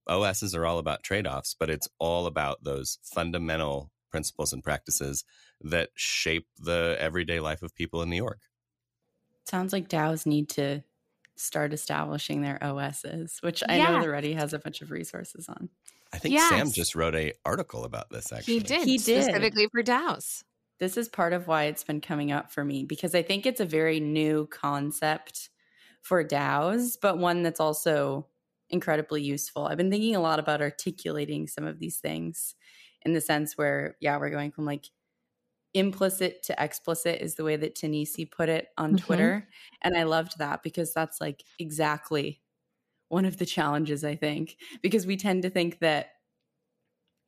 OSs 0.07 0.55
are 0.55 0.65
all 0.65 0.79
about 0.79 1.03
trade-offs, 1.03 1.55
but 1.59 1.69
it's 1.69 1.89
all 1.99 2.25
about 2.25 2.63
those 2.63 2.99
fundamental 3.03 3.91
principles 4.11 4.53
and 4.53 4.63
practices 4.63 5.25
that 5.61 5.89
shape 5.95 6.47
the 6.57 6.95
everyday 6.99 7.39
life 7.39 7.61
of 7.61 7.75
people 7.75 8.01
in 8.01 8.09
New 8.09 8.15
York. 8.15 8.39
Sounds 9.45 9.73
like 9.73 9.89
DAOs 9.89 10.25
need 10.25 10.49
to 10.49 10.83
start 11.35 11.73
establishing 11.73 12.41
their 12.41 12.63
OSs, 12.63 13.39
which 13.41 13.63
I 13.67 13.77
know 13.79 14.01
the 14.01 14.09
Ready 14.09 14.33
has 14.33 14.53
a 14.53 14.59
bunch 14.59 14.81
of 14.81 14.91
resources 14.91 15.47
on. 15.49 15.69
I 16.13 16.17
think 16.17 16.33
yes. 16.33 16.49
Sam 16.49 16.71
just 16.71 16.95
wrote 16.95 17.15
a 17.15 17.33
article 17.43 17.83
about 17.83 18.09
this. 18.09 18.31
Actually, 18.31 18.55
he 18.55 18.59
did. 18.61 18.87
He 18.87 18.97
did 18.97 19.23
specifically 19.23 19.67
for 19.71 19.83
DAOs. 19.83 20.43
This 20.79 20.97
is 20.97 21.09
part 21.09 21.33
of 21.33 21.47
why 21.47 21.63
it's 21.65 21.83
been 21.83 22.01
coming 22.01 22.31
up 22.31 22.51
for 22.51 22.63
me 22.63 22.83
because 22.83 23.15
I 23.15 23.21
think 23.21 23.45
it's 23.45 23.61
a 23.61 23.65
very 23.65 23.99
new 23.99 24.47
concept 24.47 25.49
for 26.01 26.23
DAOs, 26.23 26.97
but 27.01 27.17
one 27.17 27.43
that's 27.43 27.59
also 27.59 28.27
incredibly 28.69 29.21
useful. 29.21 29.65
I've 29.65 29.77
been 29.77 29.91
thinking 29.91 30.15
a 30.15 30.21
lot 30.21 30.39
about 30.39 30.61
articulating 30.61 31.47
some 31.47 31.65
of 31.65 31.79
these 31.79 31.97
things 31.97 32.55
in 33.03 33.13
the 33.13 33.21
sense 33.21 33.57
where, 33.57 33.95
yeah, 33.99 34.17
we're 34.17 34.29
going 34.29 34.51
from 34.51 34.65
like 34.65 34.85
implicit 35.75 36.41
to 36.43 36.55
explicit 36.57 37.21
is 37.21 37.35
the 37.35 37.43
way 37.43 37.57
that 37.57 37.75
Tanisi 37.75 38.29
put 38.29 38.49
it 38.49 38.69
on 38.77 38.95
mm-hmm. 38.95 39.05
Twitter. 39.05 39.47
And 39.81 39.95
I 39.95 40.03
loved 40.03 40.39
that 40.39 40.63
because 40.63 40.93
that's 40.93 41.21
like 41.21 41.43
exactly 41.59 42.41
one 43.09 43.25
of 43.25 43.37
the 43.37 43.45
challenges, 43.45 44.03
I 44.03 44.15
think, 44.15 44.57
because 44.81 45.05
we 45.05 45.17
tend 45.17 45.43
to 45.43 45.49
think 45.49 45.79
that 45.79 46.11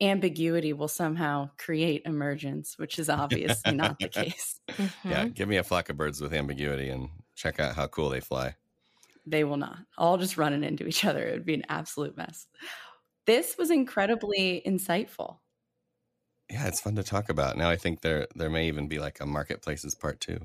ambiguity 0.00 0.72
will 0.72 0.88
somehow 0.88 1.50
create 1.58 2.02
emergence, 2.04 2.78
which 2.78 2.98
is 2.98 3.08
obviously 3.08 3.74
not 3.74 3.98
the 3.98 4.08
case. 4.08 4.60
Mm-hmm. 4.70 5.10
Yeah, 5.10 5.28
give 5.28 5.48
me 5.48 5.58
a 5.58 5.64
flock 5.64 5.88
of 5.90 5.96
birds 5.96 6.20
with 6.20 6.32
ambiguity 6.32 6.88
and 6.88 7.10
check 7.34 7.60
out 7.60 7.76
how 7.76 7.86
cool 7.86 8.08
they 8.08 8.20
fly. 8.20 8.56
They 9.26 9.44
will 9.44 9.56
not. 9.58 9.78
All 9.98 10.16
just 10.16 10.38
running 10.38 10.64
into 10.64 10.86
each 10.86 11.04
other. 11.04 11.22
It 11.26 11.32
would 11.32 11.44
be 11.44 11.54
an 11.54 11.66
absolute 11.68 12.16
mess. 12.16 12.46
This 13.26 13.58
was 13.58 13.70
incredibly 13.70 14.62
insightful. 14.66 15.38
Yeah, 16.50 16.66
it's 16.66 16.80
fun 16.80 16.96
to 16.96 17.02
talk 17.02 17.28
about. 17.28 17.56
Now 17.56 17.68
I 17.68 17.76
think 17.76 18.00
there 18.00 18.26
there 18.34 18.50
may 18.50 18.68
even 18.68 18.88
be 18.88 18.98
like 18.98 19.20
a 19.20 19.26
marketplaces 19.26 19.94
part 19.94 20.20
two. 20.20 20.40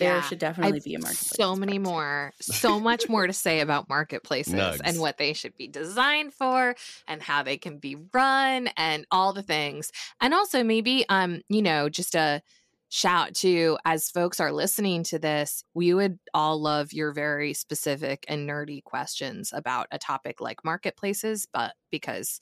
There 0.00 0.22
should 0.22 0.38
definitely 0.38 0.78
I've, 0.78 0.84
be 0.84 0.94
a 0.94 0.98
marketplace. 0.98 1.36
So 1.36 1.54
many 1.54 1.78
more, 1.78 2.32
so 2.40 2.80
much 2.80 3.08
more 3.08 3.26
to 3.26 3.34
say 3.34 3.60
about 3.60 3.88
marketplaces 3.88 4.54
Nugs. 4.54 4.80
and 4.82 4.98
what 4.98 5.18
they 5.18 5.34
should 5.34 5.56
be 5.58 5.68
designed 5.68 6.32
for 6.32 6.74
and 7.06 7.22
how 7.22 7.42
they 7.42 7.58
can 7.58 7.76
be 7.76 7.96
run 8.14 8.68
and 8.78 9.06
all 9.10 9.34
the 9.34 9.42
things. 9.42 9.92
And 10.20 10.32
also 10.32 10.64
maybe 10.64 11.04
um, 11.10 11.42
you 11.50 11.60
know, 11.60 11.90
just 11.90 12.14
a 12.14 12.42
shout 12.88 13.34
to 13.34 13.78
as 13.84 14.10
folks 14.10 14.40
are 14.40 14.52
listening 14.52 15.04
to 15.04 15.18
this, 15.18 15.64
we 15.74 15.94
would 15.94 16.18
all 16.34 16.60
love 16.60 16.92
your 16.92 17.12
very 17.12 17.54
specific 17.54 18.24
and 18.26 18.48
nerdy 18.48 18.82
questions 18.82 19.52
about 19.54 19.86
a 19.92 19.98
topic 19.98 20.40
like 20.40 20.64
marketplaces, 20.64 21.46
but 21.52 21.74
because 21.90 22.40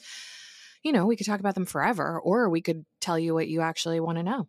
you 0.89 0.93
know, 0.95 1.05
we 1.05 1.17
could 1.17 1.27
talk 1.27 1.39
about 1.39 1.55
them 1.55 1.67
forever, 1.67 2.19
or 2.19 2.49
we 2.49 2.63
could 2.63 2.87
tell 2.99 3.19
you 3.19 3.35
what 3.35 3.47
you 3.47 3.61
actually 3.61 4.01
want 4.01 4.17
to 4.17 4.23
know. 4.23 4.49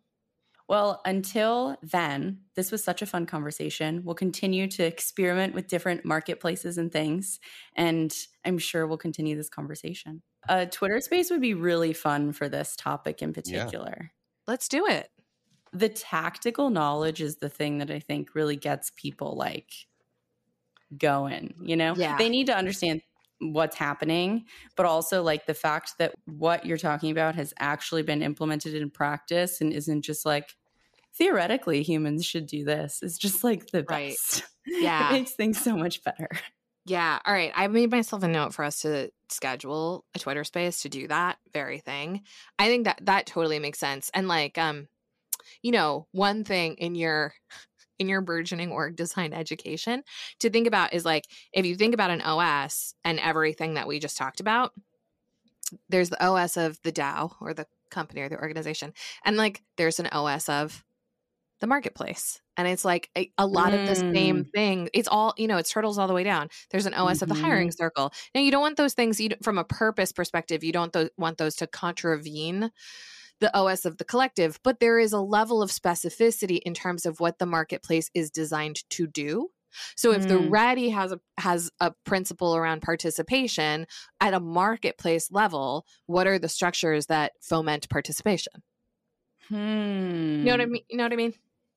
Well, 0.70 1.02
until 1.04 1.76
then, 1.82 2.38
this 2.56 2.72
was 2.72 2.82
such 2.82 3.02
a 3.02 3.06
fun 3.06 3.26
conversation. 3.26 4.00
We'll 4.04 4.14
continue 4.14 4.66
to 4.68 4.84
experiment 4.84 5.54
with 5.54 5.68
different 5.68 6.06
marketplaces 6.06 6.78
and 6.78 6.90
things, 6.90 7.40
and 7.76 8.10
I'm 8.42 8.56
sure 8.56 8.86
we'll 8.86 8.96
continue 8.96 9.36
this 9.36 9.50
conversation. 9.50 10.22
A 10.48 10.64
Twitter 10.64 10.98
space 11.02 11.30
would 11.30 11.42
be 11.42 11.52
really 11.52 11.92
fun 11.92 12.32
for 12.32 12.48
this 12.48 12.74
topic 12.74 13.20
in 13.20 13.34
particular. 13.34 13.96
Yeah. 14.00 14.06
Let's 14.46 14.66
do 14.66 14.86
it. 14.86 15.10
The 15.74 15.90
tactical 15.90 16.70
knowledge 16.70 17.20
is 17.20 17.36
the 17.36 17.50
thing 17.50 17.78
that 17.78 17.90
I 17.90 17.98
think 17.98 18.34
really 18.34 18.56
gets 18.56 18.90
people 18.96 19.36
like 19.36 19.70
going, 20.96 21.52
you 21.60 21.76
know? 21.76 21.94
Yeah. 21.96 22.16
They 22.16 22.30
need 22.30 22.46
to 22.46 22.56
understand 22.56 23.02
what's 23.40 23.76
happening, 23.76 24.44
but 24.76 24.86
also 24.86 25.22
like 25.22 25.46
the 25.46 25.54
fact 25.54 25.94
that 25.98 26.14
what 26.26 26.66
you're 26.66 26.78
talking 26.78 27.10
about 27.10 27.34
has 27.34 27.54
actually 27.58 28.02
been 28.02 28.22
implemented 28.22 28.74
in 28.74 28.90
practice 28.90 29.60
and 29.60 29.72
isn't 29.72 30.02
just 30.02 30.26
like 30.26 30.54
theoretically 31.14 31.82
humans 31.82 32.24
should 32.24 32.46
do 32.46 32.64
this. 32.64 33.00
It's 33.02 33.18
just 33.18 33.42
like 33.42 33.68
the 33.68 33.84
right. 33.88 34.10
best. 34.10 34.44
Yeah. 34.66 35.08
it 35.08 35.12
makes 35.12 35.32
things 35.32 35.58
so 35.58 35.74
much 35.76 36.04
better. 36.04 36.28
Yeah. 36.86 37.18
All 37.24 37.32
right. 37.32 37.50
I 37.54 37.66
made 37.68 37.90
myself 37.90 38.22
a 38.22 38.28
note 38.28 38.54
for 38.54 38.64
us 38.64 38.80
to 38.82 39.10
schedule 39.30 40.04
a 40.14 40.18
Twitter 40.18 40.44
space 40.44 40.82
to 40.82 40.88
do 40.88 41.08
that 41.08 41.38
very 41.52 41.78
thing. 41.78 42.22
I 42.58 42.66
think 42.66 42.84
that 42.84 43.00
that 43.02 43.26
totally 43.26 43.58
makes 43.58 43.78
sense. 43.78 44.10
And 44.14 44.28
like, 44.28 44.58
um, 44.58 44.86
you 45.62 45.72
know, 45.72 46.06
one 46.12 46.44
thing 46.44 46.74
in 46.74 46.94
your 46.94 47.32
in 48.00 48.08
your 48.08 48.20
burgeoning 48.20 48.72
org 48.72 48.96
design 48.96 49.32
education 49.32 50.02
to 50.40 50.50
think 50.50 50.66
about 50.66 50.92
is 50.94 51.04
like 51.04 51.26
if 51.52 51.64
you 51.64 51.76
think 51.76 51.94
about 51.94 52.10
an 52.10 52.22
OS 52.22 52.94
and 53.04 53.20
everything 53.20 53.74
that 53.74 53.86
we 53.86 54.00
just 54.00 54.16
talked 54.16 54.40
about, 54.40 54.72
there's 55.88 56.10
the 56.10 56.24
OS 56.24 56.56
of 56.56 56.80
the 56.82 56.90
DAO 56.90 57.34
or 57.40 57.54
the 57.54 57.66
company 57.90 58.22
or 58.22 58.28
the 58.28 58.40
organization, 58.40 58.92
and 59.24 59.36
like 59.36 59.62
there's 59.76 60.00
an 60.00 60.08
OS 60.08 60.48
of 60.48 60.84
the 61.60 61.66
marketplace. 61.66 62.40
And 62.56 62.66
it's 62.66 62.84
like 62.84 63.10
a, 63.16 63.30
a 63.38 63.46
lot 63.46 63.72
mm. 63.72 63.80
of 63.80 63.88
the 63.88 63.94
same 63.94 64.44
mm. 64.44 64.52
thing. 64.52 64.88
It's 64.92 65.08
all, 65.08 65.34
you 65.36 65.46
know, 65.46 65.58
it's 65.58 65.70
turtles 65.70 65.98
all 65.98 66.08
the 66.08 66.14
way 66.14 66.24
down. 66.24 66.48
There's 66.70 66.86
an 66.86 66.94
OS 66.94 67.18
mm-hmm. 67.18 67.24
of 67.24 67.28
the 67.28 67.42
hiring 67.42 67.68
mm-hmm. 67.68 67.82
circle. 67.82 68.12
Now, 68.34 68.40
you 68.40 68.50
don't 68.50 68.60
want 68.60 68.76
those 68.76 68.94
things 68.94 69.20
you, 69.20 69.30
from 69.42 69.58
a 69.58 69.64
purpose 69.64 70.12
perspective, 70.12 70.64
you 70.64 70.72
don't 70.72 70.92
th- 70.92 71.10
want 71.16 71.38
those 71.38 71.54
to 71.56 71.66
contravene 71.66 72.70
the 73.40 73.56
OS 73.56 73.84
of 73.84 73.96
the 73.96 74.04
collective, 74.04 74.60
but 74.62 74.80
there 74.80 74.98
is 74.98 75.12
a 75.12 75.20
level 75.20 75.62
of 75.62 75.70
specificity 75.70 76.58
in 76.58 76.74
terms 76.74 77.06
of 77.06 77.20
what 77.20 77.38
the 77.38 77.46
marketplace 77.46 78.10
is 78.14 78.30
designed 78.30 78.88
to 78.90 79.06
do. 79.06 79.48
So 79.96 80.12
if 80.12 80.24
mm. 80.24 80.28
the 80.28 80.38
ready 80.38 80.90
has 80.90 81.12
a 81.12 81.20
has 81.38 81.70
a 81.80 81.92
principle 82.04 82.56
around 82.56 82.82
participation 82.82 83.86
at 84.20 84.34
a 84.34 84.40
marketplace 84.40 85.30
level, 85.30 85.86
what 86.06 86.26
are 86.26 86.38
the 86.38 86.48
structures 86.48 87.06
that 87.06 87.32
foment 87.40 87.88
participation? 87.88 88.52
Hmm. 89.48 89.56
You 89.56 90.44
know 90.44 90.52
what 90.52 90.60
I 90.60 90.66
mean? 90.66 90.82
You 90.88 90.96
know 90.96 91.04
what 91.04 91.12
I 91.12 91.16
mean? 91.16 91.34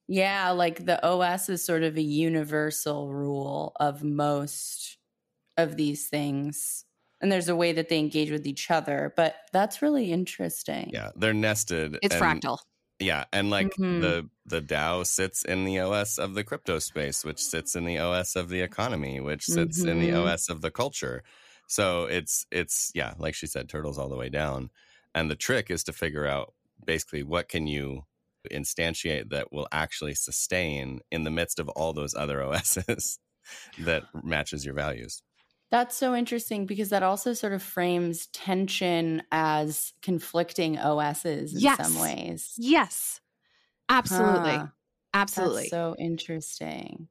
Yeah, 0.07 0.51
like 0.51 0.85
the 0.85 1.03
OS 1.05 1.49
is 1.49 1.63
sort 1.63 1.83
of 1.83 1.97
a 1.97 2.01
universal 2.01 3.13
rule 3.13 3.73
of 3.79 4.03
most 4.03 4.97
of 5.57 5.77
these 5.77 6.07
things. 6.07 6.85
And 7.23 7.31
there's 7.31 7.47
a 7.47 7.55
way 7.55 7.71
that 7.71 7.87
they 7.87 7.99
engage 7.99 8.31
with 8.31 8.45
each 8.45 8.69
other, 8.69 9.13
but 9.15 9.35
that's 9.53 9.81
really 9.81 10.11
interesting. 10.11 10.89
Yeah, 10.91 11.11
they're 11.15 11.33
nested. 11.33 11.97
It's 12.01 12.13
and, 12.13 12.21
fractal. 12.21 12.57
Yeah, 12.99 13.23
and 13.31 13.49
like 13.49 13.67
mm-hmm. 13.67 14.01
the 14.01 14.29
the 14.45 14.61
DAO 14.61 15.05
sits 15.05 15.45
in 15.45 15.63
the 15.63 15.79
OS 15.79 16.17
of 16.17 16.33
the 16.33 16.43
crypto 16.43 16.79
space, 16.79 17.23
which 17.23 17.39
sits 17.39 17.77
in 17.77 17.85
the 17.85 17.97
OS 17.97 18.35
of 18.35 18.49
the 18.49 18.59
economy, 18.59 19.21
which 19.21 19.45
sits 19.45 19.79
mm-hmm. 19.79 19.89
in 19.89 19.99
the 20.01 20.09
mm-hmm. 20.09 20.27
OS 20.27 20.49
of 20.49 20.59
the 20.59 20.69
culture. 20.69 21.23
So 21.67 22.03
it's 22.03 22.45
it's 22.51 22.91
yeah, 22.93 23.13
like 23.17 23.35
she 23.35 23.47
said, 23.47 23.69
turtles 23.69 23.97
all 23.97 24.09
the 24.09 24.17
way 24.17 24.27
down. 24.27 24.69
And 25.15 25.31
the 25.31 25.37
trick 25.37 25.71
is 25.71 25.85
to 25.85 25.93
figure 25.93 26.27
out 26.27 26.53
basically 26.85 27.23
what 27.23 27.47
can 27.47 27.67
you 27.67 28.03
instantiate 28.51 29.29
that 29.29 29.53
will 29.53 29.69
actually 29.71 30.15
sustain 30.15 30.99
in 31.09 31.23
the 31.23 31.31
midst 31.31 31.59
of 31.59 31.69
all 31.69 31.93
those 31.93 32.13
other 32.13 32.43
OSs 32.43 33.19
that 33.79 34.03
matches 34.23 34.65
your 34.65 34.73
values. 34.73 35.21
That's 35.73 35.97
so 35.97 36.13
interesting 36.13 36.67
because 36.67 36.89
that 36.89 37.01
also 37.01 37.33
sort 37.33 37.51
of 37.51 37.63
frames 37.63 38.27
tension 38.27 39.23
as 39.31 39.91
conflicting 40.03 40.77
OSs 40.77 41.25
in 41.25 41.59
yes. 41.61 41.77
some 41.77 41.99
ways. 41.99 42.53
Yes. 42.59 43.19
Absolutely. 43.89 44.51
Huh. 44.51 44.67
Absolutely. 45.15 45.61
That's 45.63 45.71
so 45.71 45.95
interesting. 45.97 47.07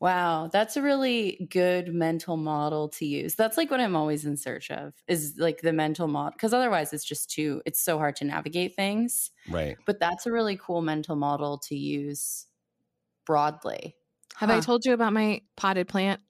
Wow, 0.00 0.50
that's 0.52 0.76
a 0.76 0.82
really 0.82 1.48
good 1.50 1.94
mental 1.94 2.36
model 2.36 2.90
to 2.90 3.06
use. 3.06 3.36
That's 3.36 3.56
like 3.56 3.70
what 3.70 3.80
I'm 3.80 3.96
always 3.96 4.26
in 4.26 4.36
search 4.36 4.70
of 4.70 4.92
is 5.06 5.36
like 5.38 5.62
the 5.62 5.72
mental 5.72 6.08
model 6.08 6.32
because 6.32 6.52
otherwise 6.52 6.92
it's 6.92 7.06
just 7.06 7.30
too 7.30 7.62
it's 7.64 7.80
so 7.80 7.96
hard 7.96 8.16
to 8.16 8.26
navigate 8.26 8.76
things. 8.76 9.30
Right. 9.48 9.78
But 9.86 9.98
that's 9.98 10.26
a 10.26 10.32
really 10.32 10.58
cool 10.60 10.82
mental 10.82 11.16
model 11.16 11.56
to 11.68 11.74
use 11.74 12.44
broadly. 13.24 13.96
Have 14.36 14.50
huh. 14.50 14.56
I 14.56 14.60
told 14.60 14.84
you 14.84 14.92
about 14.92 15.14
my 15.14 15.40
potted 15.56 15.88
plant 15.88 16.20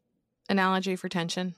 analogy 0.48 0.96
for 0.96 1.08
tension? 1.08 1.54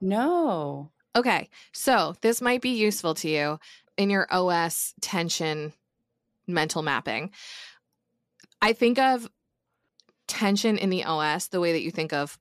No. 0.00 0.90
Okay. 1.14 1.48
So, 1.72 2.14
this 2.20 2.42
might 2.42 2.60
be 2.60 2.70
useful 2.70 3.14
to 3.14 3.28
you 3.28 3.58
in 3.96 4.10
your 4.10 4.26
OS 4.30 4.94
tension 5.00 5.72
mental 6.46 6.82
mapping. 6.82 7.30
I 8.60 8.72
think 8.72 8.98
of 8.98 9.28
tension 10.28 10.78
in 10.78 10.90
the 10.90 11.04
OS 11.04 11.48
the 11.48 11.60
way 11.60 11.72
that 11.72 11.82
you 11.82 11.90
think 11.90 12.12
of 12.12 12.38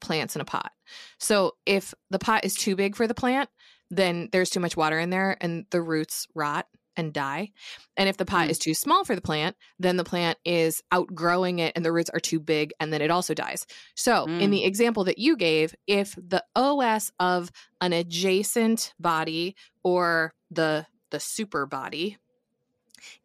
plants 0.00 0.34
in 0.34 0.40
a 0.40 0.44
pot. 0.44 0.72
So 1.18 1.56
if 1.64 1.94
the 2.10 2.18
pot 2.18 2.44
is 2.44 2.54
too 2.54 2.76
big 2.76 2.96
for 2.96 3.06
the 3.06 3.14
plant, 3.14 3.48
then 3.90 4.28
there's 4.32 4.50
too 4.50 4.60
much 4.60 4.76
water 4.76 4.98
in 4.98 5.10
there 5.10 5.36
and 5.40 5.66
the 5.70 5.80
roots 5.80 6.26
rot 6.34 6.66
and 6.96 7.12
die. 7.12 7.50
And 7.96 8.08
if 8.08 8.16
the 8.16 8.24
pot 8.24 8.48
mm. 8.48 8.50
is 8.50 8.58
too 8.58 8.74
small 8.74 9.04
for 9.04 9.14
the 9.14 9.22
plant, 9.22 9.56
then 9.78 9.96
the 9.96 10.04
plant 10.04 10.38
is 10.44 10.82
outgrowing 10.92 11.58
it 11.58 11.72
and 11.76 11.84
the 11.84 11.92
roots 11.92 12.10
are 12.10 12.20
too 12.20 12.40
big 12.40 12.72
and 12.80 12.92
then 12.92 13.02
it 13.02 13.10
also 13.10 13.34
dies. 13.34 13.66
So, 13.94 14.26
mm. 14.26 14.40
in 14.40 14.50
the 14.50 14.64
example 14.64 15.04
that 15.04 15.18
you 15.18 15.36
gave, 15.36 15.74
if 15.86 16.14
the 16.16 16.44
OS 16.54 17.12
of 17.18 17.50
an 17.80 17.92
adjacent 17.92 18.94
body 18.98 19.56
or 19.82 20.32
the 20.50 20.86
the 21.10 21.20
super 21.20 21.66
body 21.66 22.16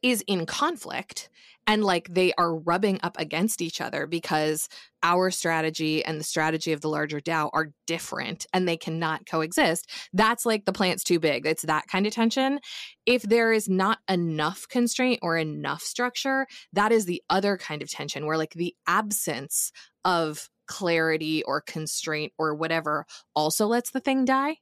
is 0.01 0.23
in 0.27 0.45
conflict 0.45 1.29
and 1.67 1.83
like 1.83 2.13
they 2.13 2.33
are 2.37 2.55
rubbing 2.55 2.99
up 3.03 3.17
against 3.19 3.61
each 3.61 3.81
other 3.81 4.07
because 4.07 4.67
our 5.03 5.31
strategy 5.31 6.03
and 6.03 6.19
the 6.19 6.23
strategy 6.23 6.73
of 6.73 6.81
the 6.81 6.89
larger 6.89 7.19
DAO 7.19 7.49
are 7.53 7.71
different 7.87 8.45
and 8.53 8.67
they 8.67 8.77
cannot 8.77 9.25
coexist. 9.25 9.89
That's 10.13 10.45
like 10.45 10.65
the 10.65 10.73
plant's 10.73 11.03
too 11.03 11.19
big. 11.19 11.45
It's 11.45 11.63
that 11.63 11.87
kind 11.87 12.05
of 12.05 12.13
tension. 12.13 12.59
If 13.05 13.23
there 13.23 13.53
is 13.53 13.69
not 13.69 13.99
enough 14.09 14.67
constraint 14.67 15.19
or 15.21 15.37
enough 15.37 15.81
structure, 15.81 16.47
that 16.73 16.91
is 16.91 17.05
the 17.05 17.21
other 17.29 17.57
kind 17.57 17.81
of 17.81 17.89
tension 17.89 18.25
where 18.25 18.37
like 18.37 18.53
the 18.53 18.75
absence 18.87 19.71
of 20.03 20.49
clarity 20.67 21.43
or 21.43 21.61
constraint 21.61 22.33
or 22.37 22.55
whatever 22.55 23.05
also 23.35 23.67
lets 23.67 23.91
the 23.91 23.99
thing 23.99 24.25
die. 24.25 24.57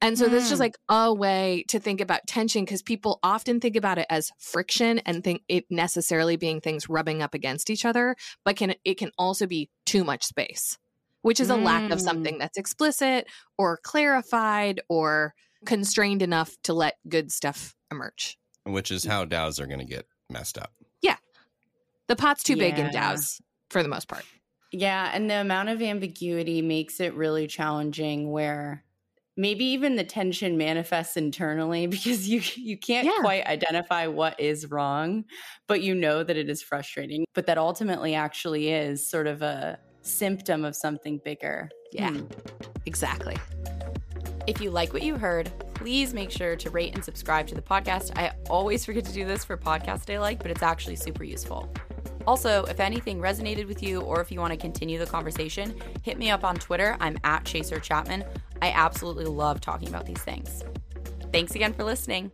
And 0.00 0.18
so 0.18 0.26
mm. 0.26 0.30
this 0.30 0.44
is 0.44 0.50
just 0.50 0.60
like 0.60 0.76
a 0.88 1.12
way 1.12 1.64
to 1.68 1.78
think 1.78 2.00
about 2.00 2.26
tension 2.26 2.64
because 2.64 2.82
people 2.82 3.18
often 3.22 3.60
think 3.60 3.76
about 3.76 3.98
it 3.98 4.06
as 4.10 4.30
friction 4.38 4.98
and 5.00 5.22
think 5.22 5.42
it 5.48 5.64
necessarily 5.70 6.36
being 6.36 6.60
things 6.60 6.88
rubbing 6.88 7.22
up 7.22 7.34
against 7.34 7.70
each 7.70 7.84
other, 7.84 8.16
but 8.44 8.56
can 8.56 8.74
it 8.84 8.98
can 8.98 9.10
also 9.18 9.46
be 9.46 9.70
too 9.86 10.04
much 10.04 10.24
space, 10.24 10.78
which 11.22 11.40
is 11.40 11.50
a 11.50 11.54
mm. 11.54 11.64
lack 11.64 11.90
of 11.90 12.00
something 12.00 12.36
mm. 12.36 12.38
that's 12.38 12.58
explicit 12.58 13.26
or 13.58 13.78
clarified 13.82 14.80
or 14.88 15.34
constrained 15.64 16.22
enough 16.22 16.56
to 16.64 16.72
let 16.72 16.96
good 17.08 17.30
stuff 17.30 17.74
emerge. 17.90 18.38
Which 18.64 18.90
is 18.90 19.04
how 19.04 19.24
DAOs 19.24 19.60
are 19.60 19.66
going 19.66 19.80
to 19.80 19.84
get 19.84 20.06
messed 20.30 20.58
up. 20.58 20.72
Yeah. 21.00 21.16
The 22.08 22.16
pot's 22.16 22.42
too 22.42 22.54
yeah. 22.54 22.70
big 22.70 22.78
in 22.78 22.90
DAOs 22.90 23.40
for 23.70 23.82
the 23.82 23.88
most 23.88 24.08
part. 24.08 24.24
Yeah, 24.72 25.10
and 25.12 25.28
the 25.28 25.34
amount 25.34 25.68
of 25.68 25.82
ambiguity 25.82 26.62
makes 26.62 26.98
it 26.98 27.14
really 27.14 27.46
challenging 27.46 28.30
where 28.30 28.84
maybe 29.36 29.64
even 29.64 29.96
the 29.96 30.04
tension 30.04 30.56
manifests 30.58 31.16
internally 31.16 31.86
because 31.88 32.28
you 32.28 32.42
you 32.56 32.76
can't 32.76 33.06
yeah. 33.06 33.18
quite 33.20 33.46
identify 33.46 34.06
what 34.06 34.38
is 34.38 34.70
wrong 34.70 35.24
but 35.66 35.82
you 35.82 35.94
know 35.94 36.22
that 36.22 36.36
it 36.36 36.48
is 36.48 36.62
frustrating 36.62 37.24
but 37.34 37.46
that 37.46 37.58
ultimately 37.58 38.14
actually 38.14 38.70
is 38.70 39.08
sort 39.08 39.26
of 39.26 39.42
a 39.42 39.78
symptom 40.02 40.64
of 40.64 40.74
something 40.74 41.20
bigger 41.24 41.70
yeah 41.92 42.10
hmm. 42.10 42.26
exactly 42.86 43.36
if 44.46 44.60
you 44.60 44.70
like 44.70 44.92
what 44.92 45.02
you 45.02 45.16
heard 45.16 45.50
please 45.74 46.12
make 46.12 46.30
sure 46.30 46.56
to 46.56 46.68
rate 46.70 46.94
and 46.94 47.04
subscribe 47.04 47.46
to 47.46 47.54
the 47.54 47.62
podcast 47.62 48.16
i 48.16 48.32
always 48.50 48.84
forget 48.84 49.04
to 49.04 49.12
do 49.12 49.24
this 49.24 49.44
for 49.44 49.56
podcast 49.56 50.04
day 50.04 50.18
like 50.18 50.40
but 50.42 50.50
it's 50.50 50.62
actually 50.62 50.96
super 50.96 51.22
useful 51.22 51.72
also, 52.26 52.64
if 52.66 52.80
anything 52.80 53.20
resonated 53.20 53.66
with 53.66 53.82
you 53.82 54.00
or 54.00 54.20
if 54.20 54.30
you 54.30 54.40
want 54.40 54.52
to 54.52 54.56
continue 54.56 54.98
the 54.98 55.06
conversation, 55.06 55.74
hit 56.02 56.18
me 56.18 56.30
up 56.30 56.44
on 56.44 56.54
Twitter. 56.54 56.96
I'm 57.00 57.18
at 57.24 57.44
Chaser 57.44 57.80
Chapman. 57.80 58.24
I 58.62 58.70
absolutely 58.70 59.24
love 59.24 59.60
talking 59.60 59.88
about 59.88 60.06
these 60.06 60.22
things. 60.22 60.62
Thanks 61.32 61.56
again 61.56 61.72
for 61.72 61.82
listening. 61.82 62.30